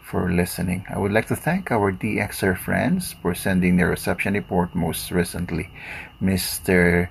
for 0.00 0.32
listening. 0.32 0.86
I 0.88 0.96
would 0.96 1.12
like 1.12 1.28
to 1.28 1.36
thank 1.36 1.70
our 1.70 1.92
DXer 1.92 2.56
friends 2.56 3.12
for 3.20 3.34
sending 3.34 3.76
their 3.76 3.92
reception 3.92 4.32
report 4.32 4.74
most 4.74 5.10
recently. 5.10 5.68
Mr. 6.16 7.10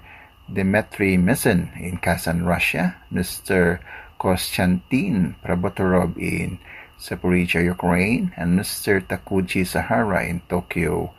Dmitry 0.51 1.13
Misin 1.21 1.69
in 1.77 1.97
Kazan, 2.01 2.43
Russia, 2.43 2.97
Mr. 3.13 3.77
Konstantin 4.19 5.35
Prabotorov 5.43 6.17
in 6.17 6.59
Zaporizhia, 6.99 7.63
Ukraine, 7.63 8.33
and 8.35 8.59
Mr. 8.59 8.99
Takuji 8.99 9.65
Sahara 9.65 10.25
in 10.25 10.41
Tokyo, 10.49 11.13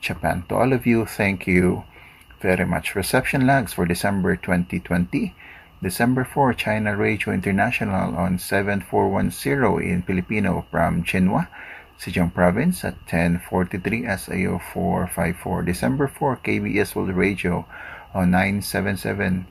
Japan. 0.00 0.44
To 0.48 0.54
all 0.54 0.72
of 0.72 0.86
you, 0.86 1.06
thank 1.06 1.46
you 1.46 1.84
very 2.40 2.64
much. 2.64 2.94
Reception 2.94 3.46
lags 3.46 3.72
for 3.72 3.84
December 3.86 4.36
2020. 4.36 5.34
December 5.82 6.24
4, 6.24 6.54
China 6.54 6.96
Radio 6.96 7.32
International 7.32 8.16
on 8.16 8.38
7410 8.38 9.82
in 9.82 10.02
Filipino 10.02 10.64
from 10.70 11.02
Chinua, 11.02 11.48
Zhejiang 11.98 12.32
Province 12.32 12.84
at 12.84 12.94
1043 13.10 14.06
SAO 14.16 14.58
454. 14.72 15.62
December 15.62 16.06
4, 16.06 16.36
KBS 16.36 16.94
World 16.94 17.10
Radio 17.10 17.66
on 18.14 18.30
9770 18.30 19.44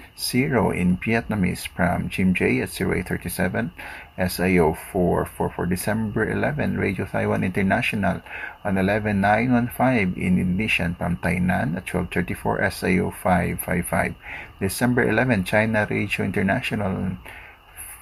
in 0.80 0.98
Vietnamese 0.98 1.68
from 1.68 2.10
Kimjae 2.10 2.64
at 2.64 2.70
0837 2.70 3.72
SIO 4.18 4.78
444 4.94 5.66
December 5.66 6.30
11 6.32 6.78
Radio 6.78 7.06
Taiwan 7.06 7.44
International 7.44 8.22
on 8.64 8.76
11915 8.76 10.14
in 10.16 10.40
Indonesian 10.40 10.96
from 10.96 11.18
Tainan 11.18 11.76
at 11.76 11.84
1234 11.84 12.60
SIO 12.72 13.12
555 13.12 14.16
December 14.62 15.10
11 15.10 15.44
China 15.44 15.86
Radio 15.90 16.24
International 16.24 17.18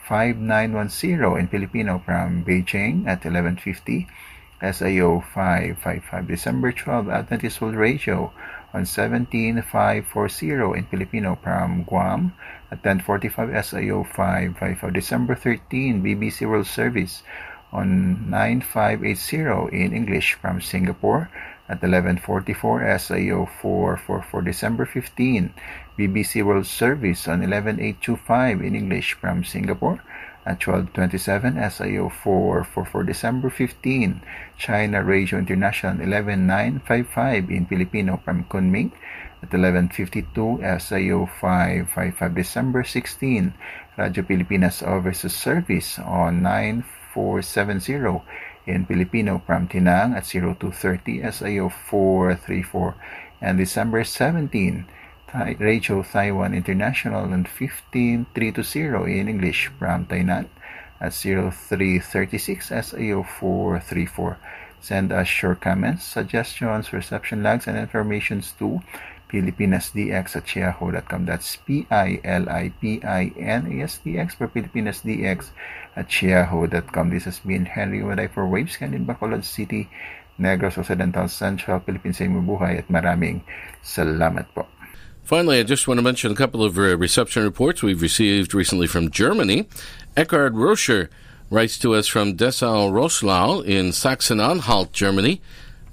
5910 0.07 1.39
in 1.39 1.47
Filipino 1.47 1.97
from 2.05 2.45
Beijing 2.45 3.07
at 3.07 3.25
1150 3.25 4.07
SIO 4.61 5.23
555 5.33 6.27
December 6.27 6.71
12 6.71 7.09
Adventist 7.09 7.61
World 7.61 7.75
Radio 7.75 8.31
on 8.73 8.85
17540 8.85 10.77
in 10.77 10.85
Filipino 10.85 11.37
from 11.43 11.83
Guam 11.83 12.33
at 12.71 12.83
1045 12.83 13.49
SIO 13.49 14.03
555 14.07 14.93
December 14.93 15.35
13 15.35 16.01
BBC 16.01 16.47
World 16.47 16.67
Service 16.67 17.23
on 17.71 18.29
9580 18.29 19.75
in 19.75 19.93
English 19.93 20.33
from 20.35 20.61
Singapore 20.61 21.29
at 21.67 21.81
1144 21.81 22.81
SIO 22.99 23.47
444 23.61 24.41
December 24.41 24.85
15 24.85 25.53
BBC 25.97 26.43
World 26.43 26.65
Service 26.65 27.27
on 27.27 27.41
11825 27.41 28.61
in 28.61 28.75
English 28.75 29.13
from 29.13 29.43
Singapore 29.43 30.03
at 30.45 30.57
1227 30.57 31.53
SIO 31.55 32.09
444 32.09 33.03
December 33.03 33.49
15 33.49 34.21
China 34.57 35.03
Radio 35.03 35.37
International 35.37 36.01
11955 36.01 37.49
in 37.49 37.65
Filipino 37.65 38.17
from 38.25 38.45
Kunming. 38.45 38.91
At 39.41 39.53
1152 39.53 40.61
SIO 40.61 41.29
555 41.29 42.35
December 42.35 42.83
16 42.83 43.53
Radio 43.97 44.23
Pilipinas 44.23 44.81
Overseas 44.81 45.33
Service 45.33 45.97
on 45.99 46.41
9470 46.41 48.21
in 48.65 48.85
Filipino 48.85 49.41
from 49.45 49.67
Tinang 49.67 50.15
at 50.15 50.25
0230 50.25 51.21
SIO 51.21 51.69
434 51.69 52.95
and 53.41 53.57
December 53.57 54.03
17 54.03 54.85
Radio 55.33 56.03
Taiwan 56.03 56.51
International 56.53 57.23
on 57.23 57.45
15320 57.47 59.19
in 59.19 59.31
English 59.31 59.71
from 59.79 60.03
Tainan 60.05 60.51
at 60.99 61.13
0336 61.15 62.67
SAO 62.67 63.23
434. 63.23 64.37
Send 64.81 65.13
us 65.15 65.31
your 65.41 65.55
comments, 65.55 66.03
suggestions, 66.03 66.91
reception 66.91 67.43
lags, 67.43 67.63
and 67.67 67.77
informations 67.79 68.51
to 68.59 68.83
PilipinasDX 69.31 70.35
at 70.35 70.51
yahoo.com. 70.51 71.23
That's 71.23 71.55
P-I-L-I-P-I-N-A-S-D-X 71.63 72.27
for 74.35 74.51
PilipinasDX 74.51 75.49
at 75.95 76.21
yahoo.com. 76.21 77.09
This 77.09 77.23
has 77.23 77.39
been 77.39 77.71
Henry 77.71 78.01
Waday 78.03 78.27
for 78.27 78.43
Wavescan 78.43 78.91
in 78.91 79.05
Bacolod 79.05 79.45
City, 79.45 79.87
Negros 80.37 80.77
Occidental 80.77 81.29
Central, 81.29 81.79
Philippines 81.79 82.17
sa 82.19 82.25
at 82.67 82.87
maraming 82.91 83.47
salamat 83.79 84.51
po. 84.51 84.67
Finally, 85.23 85.59
I 85.59 85.63
just 85.63 85.87
want 85.87 85.97
to 85.97 86.03
mention 86.03 86.31
a 86.31 86.35
couple 86.35 86.63
of 86.63 86.77
uh, 86.77 86.97
reception 86.97 87.43
reports 87.43 87.81
we've 87.81 88.01
received 88.01 88.53
recently 88.53 88.87
from 88.87 89.09
Germany. 89.09 89.67
Eckhard 90.17 90.55
Rocher 90.55 91.09
writes 91.49 91.77
to 91.79 91.93
us 91.93 92.07
from 92.07 92.35
Dessau-Roßlau 92.35 93.65
in 93.65 93.91
Saxon-Anhalt, 93.91 94.91
Germany, 94.91 95.41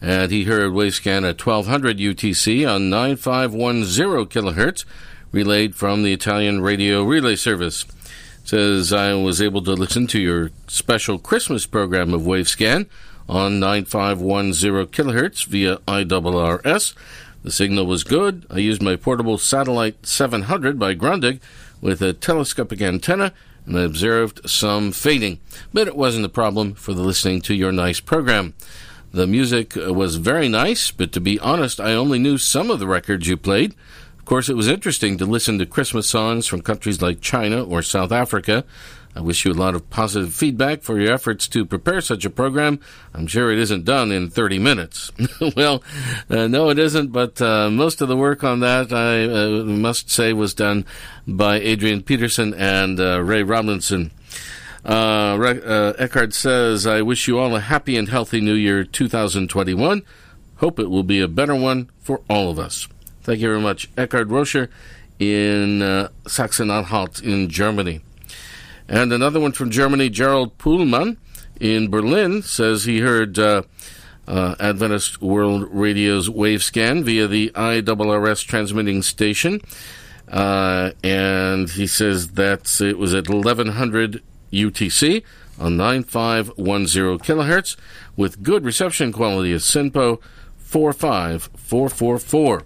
and 0.01 0.31
he 0.31 0.45
heard 0.45 0.73
Wavescan 0.73 1.29
at 1.29 1.45
1200 1.45 1.99
UTC 1.99 2.69
on 2.69 2.91
9510 2.91 4.27
kilohertz, 4.27 4.85
relayed 5.33 5.75
from 5.75 6.03
the 6.03 6.13
Italian 6.13 6.61
radio 6.61 7.03
relay 7.03 7.37
service. 7.37 7.85
Says 8.45 8.93
I 8.93 9.15
was 9.15 9.43
able 9.43 9.63
to 9.63 9.73
listen 9.73 10.07
to 10.09 10.21
your 10.21 10.51
special 10.69 11.19
Christmas 11.19 11.67
program 11.67 12.15
of 12.15 12.23
Wavescan 12.23 12.87
on 13.29 13.61
9510 13.61 14.87
kilohertz 14.87 15.45
via 15.45 15.77
IRRS 15.79 16.95
the 17.43 17.51
signal 17.51 17.87
was 17.87 18.05
good. 18.05 18.47
I 18.51 18.59
used 18.59 18.83
my 18.83 18.97
portable 18.97 19.39
satellite 19.39 20.07
700 20.07 20.79
by 20.79 20.95
Grundig 20.95 21.41
with 21.81 22.03
a 22.03 22.13
telescopic 22.13 22.81
antenna 22.83 23.33
and 23.69 23.79
I 23.79 23.83
observed 23.83 24.49
some 24.49 24.93
fading, 24.93 25.41
but 25.73 25.87
it 25.87 25.97
wasn't 25.97 26.25
a 26.25 26.31
problem 26.31 26.75
for 26.75 26.95
the 26.95 27.03
listening 27.03 27.43
to 27.43 27.55
your 27.55 27.71
nice 27.71 28.01
program. 28.01 28.55
The 29.13 29.27
music 29.27 29.75
was 29.77 30.17
very 30.17 30.49
nice, 30.49 30.91
but 30.91 31.13
to 31.13 31.21
be 31.21 31.39
honest, 31.41 31.79
I 31.79 31.93
only 31.93 32.19
knew 32.19 32.39
some 32.39 32.71
of 32.71 32.79
the 32.79 32.87
records 32.87 33.27
you 33.27 33.37
played. 33.37 33.75
Of 34.19 34.25
course, 34.25 34.49
it 34.49 34.57
was 34.57 34.69
interesting 34.69 35.19
to 35.19 35.27
listen 35.27 35.59
to 35.59 35.67
Christmas 35.67 36.09
songs 36.09 36.47
from 36.47 36.63
countries 36.63 37.01
like 37.01 37.21
China 37.21 37.63
or 37.63 37.83
South 37.83 38.13
Africa. 38.13 38.65
I 39.19 39.21
wish 39.21 39.45
you 39.45 39.51
a 39.51 39.53
lot 39.53 39.75
of 39.75 39.91
positive 39.91 40.33
feedback 40.33 40.83
for 40.83 41.01
your 41.01 41.13
efforts 41.13 41.49
to 41.49 41.65
prepare 41.65 42.01
such 42.01 42.25
a 42.25 42.31
program. 42.31 42.79
I'm 43.13 43.27
sure 43.27 43.51
it 43.51 43.59
isn't 43.59 43.85
done 43.85 44.13
in 44.13 44.31
30 44.31 44.61
minutes. 44.61 45.11
well, 45.57 45.83
uh, 46.31 46.47
no, 46.47 46.71
it 46.71 46.79
isn't, 46.79 47.11
but 47.11 47.43
uh, 47.43 47.69
most 47.69 48.01
of 48.01 48.07
the 48.07 48.17
work 48.17 48.45
on 48.45 48.61
that, 48.61 48.93
I 48.93 49.25
uh, 49.25 49.65
must 49.65 50.09
say, 50.09 50.33
was 50.33 50.55
done 50.55 50.85
by 51.27 51.57
Adrian 51.57 52.05
Peterson 52.05 52.55
and 52.55 53.01
uh, 53.01 53.21
Ray 53.21 53.43
Robinson. 53.43 54.13
Uh, 54.85 55.35
uh, 55.35 55.93
Eckhard 55.95 56.33
says, 56.33 56.87
I 56.87 57.03
wish 57.03 57.27
you 57.27 57.41
all 57.41 57.57
a 57.57 57.61
happy 57.61 57.97
and 57.97 58.09
healthy 58.09 58.41
New 58.41 58.55
Year 58.55 58.85
2021. 58.85 60.03
Hope 60.59 60.79
it 60.79 60.91
will 60.91 61.03
be 61.03 61.21
a 61.21 61.27
better 61.27 61.57
one 61.57 61.91
for 61.99 62.21
all 62.31 62.53
of 62.53 62.61
us. 62.61 62.87
Thank 63.25 63.41
you 63.41 63.49
very 63.49 63.61
much, 63.61 63.93
Eckhard 63.97 64.31
Rocher 64.31 64.71
in 65.19 65.83
uh, 65.83 66.11
Sachsen-Anhalt 66.29 67.21
in 67.21 67.49
Germany. 67.49 68.03
And 68.89 69.13
another 69.13 69.39
one 69.39 69.53
from 69.53 69.71
Germany, 69.71 70.09
Gerald 70.09 70.57
Puhlmann 70.59 71.19
in 71.61 71.91
Berlin, 71.91 72.43
says 72.43 72.85
he 72.85 73.01
heard 73.01 73.39
uh, 73.39 73.63
uh, 74.27 74.55
Adventist 74.59 75.21
World 75.21 75.69
Radio's 75.71 76.29
Wavescan 76.29 77.05
via 77.05 77.27
the 77.27 77.51
IRRS 77.55 78.47
transmitting 78.47 79.03
station. 79.03 79.61
Uh, 80.27 80.93
and 81.03 81.71
he 81.71 81.87
says 81.87 82.33
that 82.33 82.81
it 82.81 82.99
was 82.99 83.15
at 83.15 83.29
1100 83.29 84.23
UTC 84.53 85.23
on 85.59 85.77
9510 85.77 87.19
kilohertz 87.19 87.77
with 88.17 88.43
good 88.43 88.65
reception 88.65 89.13
quality 89.13 89.53
of 89.53 89.61
SINPO 89.61 90.21
45444. 90.59 92.65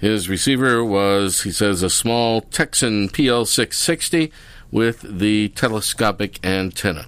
His 0.00 0.28
receiver 0.28 0.84
was, 0.84 1.42
he 1.42 1.52
says, 1.52 1.82
a 1.82 1.90
small 1.90 2.42
Tecsun 2.42 3.10
PL660 3.10 4.32
with 4.72 5.18
the 5.18 5.50
telescopic 5.50 6.44
antenna. 6.44 7.06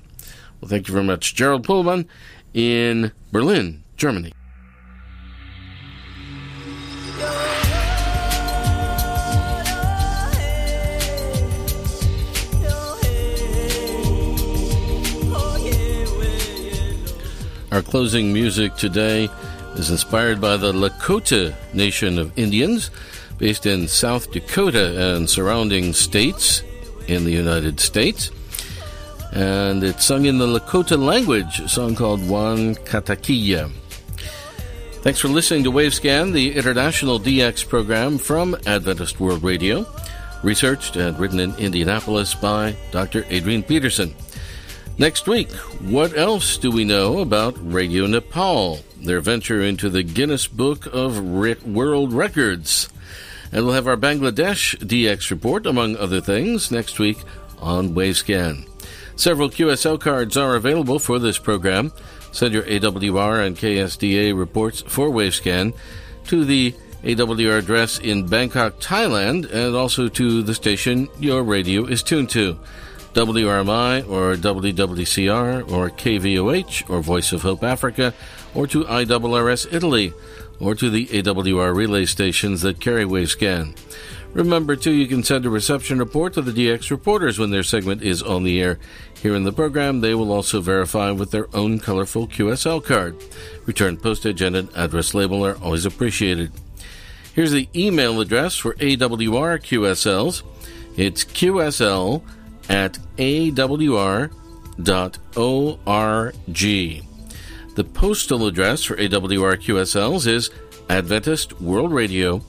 Well, 0.60 0.68
thank 0.68 0.86
you 0.86 0.94
very 0.94 1.04
much, 1.04 1.34
Gerald 1.34 1.66
Puhlmann 1.66 2.06
in 2.52 3.10
Berlin, 3.32 3.82
Germany. 3.96 4.32
Our 17.72 17.82
closing 17.82 18.32
music 18.32 18.76
today 18.76 19.28
is 19.74 19.90
inspired 19.90 20.40
by 20.40 20.56
the 20.56 20.72
Lakota 20.72 21.52
Nation 21.74 22.20
of 22.20 22.38
Indians, 22.38 22.92
based 23.36 23.66
in 23.66 23.88
South 23.88 24.30
Dakota 24.30 25.16
and 25.16 25.28
surrounding 25.28 25.92
states 25.92 26.62
in 27.08 27.24
the 27.24 27.32
United 27.32 27.80
States. 27.80 28.30
And 29.32 29.82
it's 29.82 30.04
sung 30.04 30.26
in 30.26 30.38
the 30.38 30.46
Lakota 30.46 30.96
language, 30.96 31.60
a 31.60 31.68
song 31.68 31.94
called 31.94 32.26
Juan 32.28 32.74
Katakia. 32.76 33.70
Thanks 35.02 35.18
for 35.18 35.28
listening 35.28 35.64
to 35.64 35.72
Wavescan, 35.72 36.32
the 36.32 36.54
international 36.54 37.20
DX 37.20 37.68
program 37.68 38.16
from 38.16 38.56
Adventist 38.66 39.20
World 39.20 39.42
Radio, 39.42 39.86
researched 40.42 40.96
and 40.96 41.18
written 41.18 41.40
in 41.40 41.54
Indianapolis 41.56 42.34
by 42.34 42.76
Dr. 42.90 43.26
Adrian 43.28 43.62
Peterson. 43.62 44.14
Next 44.96 45.26
week, 45.26 45.50
what 45.80 46.16
else 46.16 46.56
do 46.56 46.70
we 46.70 46.84
know 46.84 47.18
about 47.18 47.56
Radio 47.60 48.06
Nepal, 48.06 48.78
their 48.96 49.20
venture 49.20 49.60
into 49.60 49.90
the 49.90 50.04
Guinness 50.04 50.46
Book 50.46 50.86
of 50.86 51.20
World 51.20 52.12
Records? 52.12 52.88
And 53.54 53.64
we'll 53.64 53.74
have 53.74 53.86
our 53.86 53.96
Bangladesh 53.96 54.76
DX 54.78 55.30
report, 55.30 55.64
among 55.64 55.96
other 55.96 56.20
things, 56.20 56.72
next 56.72 56.98
week 56.98 57.18
on 57.60 57.94
Wavescan. 57.94 58.68
Several 59.14 59.48
QSL 59.48 60.00
cards 60.00 60.36
are 60.36 60.56
available 60.56 60.98
for 60.98 61.20
this 61.20 61.38
program. 61.38 61.92
Send 62.32 62.52
your 62.52 62.64
AWR 62.64 63.46
and 63.46 63.56
KSDA 63.56 64.36
reports 64.36 64.82
for 64.82 65.08
Wavescan 65.08 65.72
to 66.24 66.44
the 66.44 66.74
AWR 67.04 67.58
address 67.58 68.00
in 68.00 68.26
Bangkok, 68.26 68.80
Thailand, 68.80 69.48
and 69.52 69.76
also 69.76 70.08
to 70.08 70.42
the 70.42 70.54
station 70.54 71.08
your 71.20 71.44
radio 71.44 71.86
is 71.86 72.02
tuned 72.02 72.30
to. 72.30 72.58
WRMI 73.12 74.08
or 74.08 74.34
WWCR 74.34 75.70
or 75.70 75.90
KVOH 75.90 76.90
or 76.90 77.00
Voice 77.00 77.32
of 77.32 77.42
Hope 77.42 77.62
Africa 77.62 78.12
or 78.54 78.66
to 78.68 78.84
IRRS 78.84 79.72
Italy 79.72 80.12
or 80.60 80.74
to 80.74 80.88
the 80.90 81.06
AWR 81.06 81.74
relay 81.74 82.04
stations 82.04 82.62
that 82.62 82.80
carry 82.80 83.04
Wavescan. 83.04 83.76
Remember, 84.32 84.74
too, 84.74 84.90
you 84.90 85.06
can 85.06 85.22
send 85.22 85.46
a 85.46 85.50
reception 85.50 85.98
report 85.98 86.34
to 86.34 86.42
the 86.42 86.50
DX 86.50 86.90
reporters 86.90 87.38
when 87.38 87.50
their 87.50 87.62
segment 87.62 88.02
is 88.02 88.20
on 88.20 88.42
the 88.42 88.60
air. 88.60 88.80
Here 89.22 89.34
in 89.34 89.44
the 89.44 89.52
program, 89.52 90.00
they 90.00 90.14
will 90.14 90.32
also 90.32 90.60
verify 90.60 91.12
with 91.12 91.30
their 91.30 91.46
own 91.54 91.78
colorful 91.78 92.26
QSL 92.26 92.84
card. 92.84 93.16
Return 93.64 93.96
postage 93.96 94.42
and 94.42 94.56
an 94.56 94.68
address 94.74 95.14
label 95.14 95.46
are 95.46 95.56
always 95.58 95.86
appreciated. 95.86 96.50
Here's 97.32 97.52
the 97.52 97.68
email 97.76 98.20
address 98.20 98.56
for 98.56 98.74
AWR 98.74 99.60
QSLs. 99.60 100.42
It's 100.96 101.24
QSL 101.24 102.22
at 102.68 102.98
awr.org. 103.16 104.34
The 107.74 107.84
postal 107.84 108.46
address 108.46 108.84
for 108.84 108.96
AWR 108.96 109.56
QSLs 109.56 110.28
is 110.28 110.50
Adventist 110.88 111.60
World 111.60 111.92
Radio, 111.92 112.40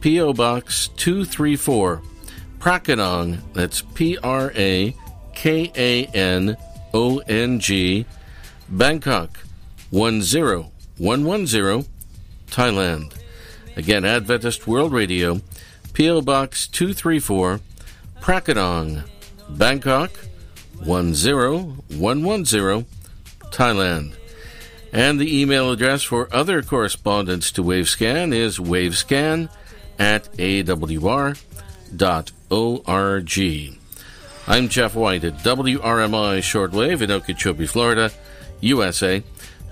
P.O. 0.00 0.34
Box 0.34 0.88
234, 0.88 2.02
Prakanong, 2.58 3.40
that's 3.54 3.80
P 3.80 4.18
R 4.22 4.52
A 4.54 4.94
K 5.34 5.72
A 5.74 6.04
N 6.06 6.58
O 6.92 7.18
N 7.20 7.60
G, 7.60 8.04
Bangkok 8.68 9.38
10110, 9.90 11.86
Thailand. 12.50 13.14
Again, 13.74 14.04
Adventist 14.04 14.66
World 14.66 14.92
Radio, 14.92 15.40
P.O. 15.94 16.20
Box 16.20 16.68
234, 16.68 17.60
Prakanong, 18.20 19.04
Bangkok 19.48 20.10
10110, 20.84 22.84
Thailand. 23.50 24.12
And 24.92 25.20
the 25.20 25.40
email 25.40 25.70
address 25.70 26.02
for 26.02 26.28
other 26.32 26.62
correspondence 26.62 27.50
to 27.52 27.62
Wavescan 27.62 28.34
is 28.34 28.58
wavescan 28.58 29.50
at 29.98 30.32
awr.org. 30.34 31.38
I'm 34.46 34.68
Jeff 34.70 34.94
White 34.94 35.24
at 35.24 35.38
WRMI 35.38 36.38
Shortwave 36.38 37.02
in 37.02 37.10
Okeechobee, 37.10 37.66
Florida, 37.66 38.10
USA. 38.60 39.22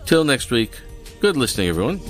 Till 0.05 0.25
next 0.25 0.51
week, 0.51 0.79
good 1.21 1.37
listening, 1.37 1.69
everyone. 1.69 2.01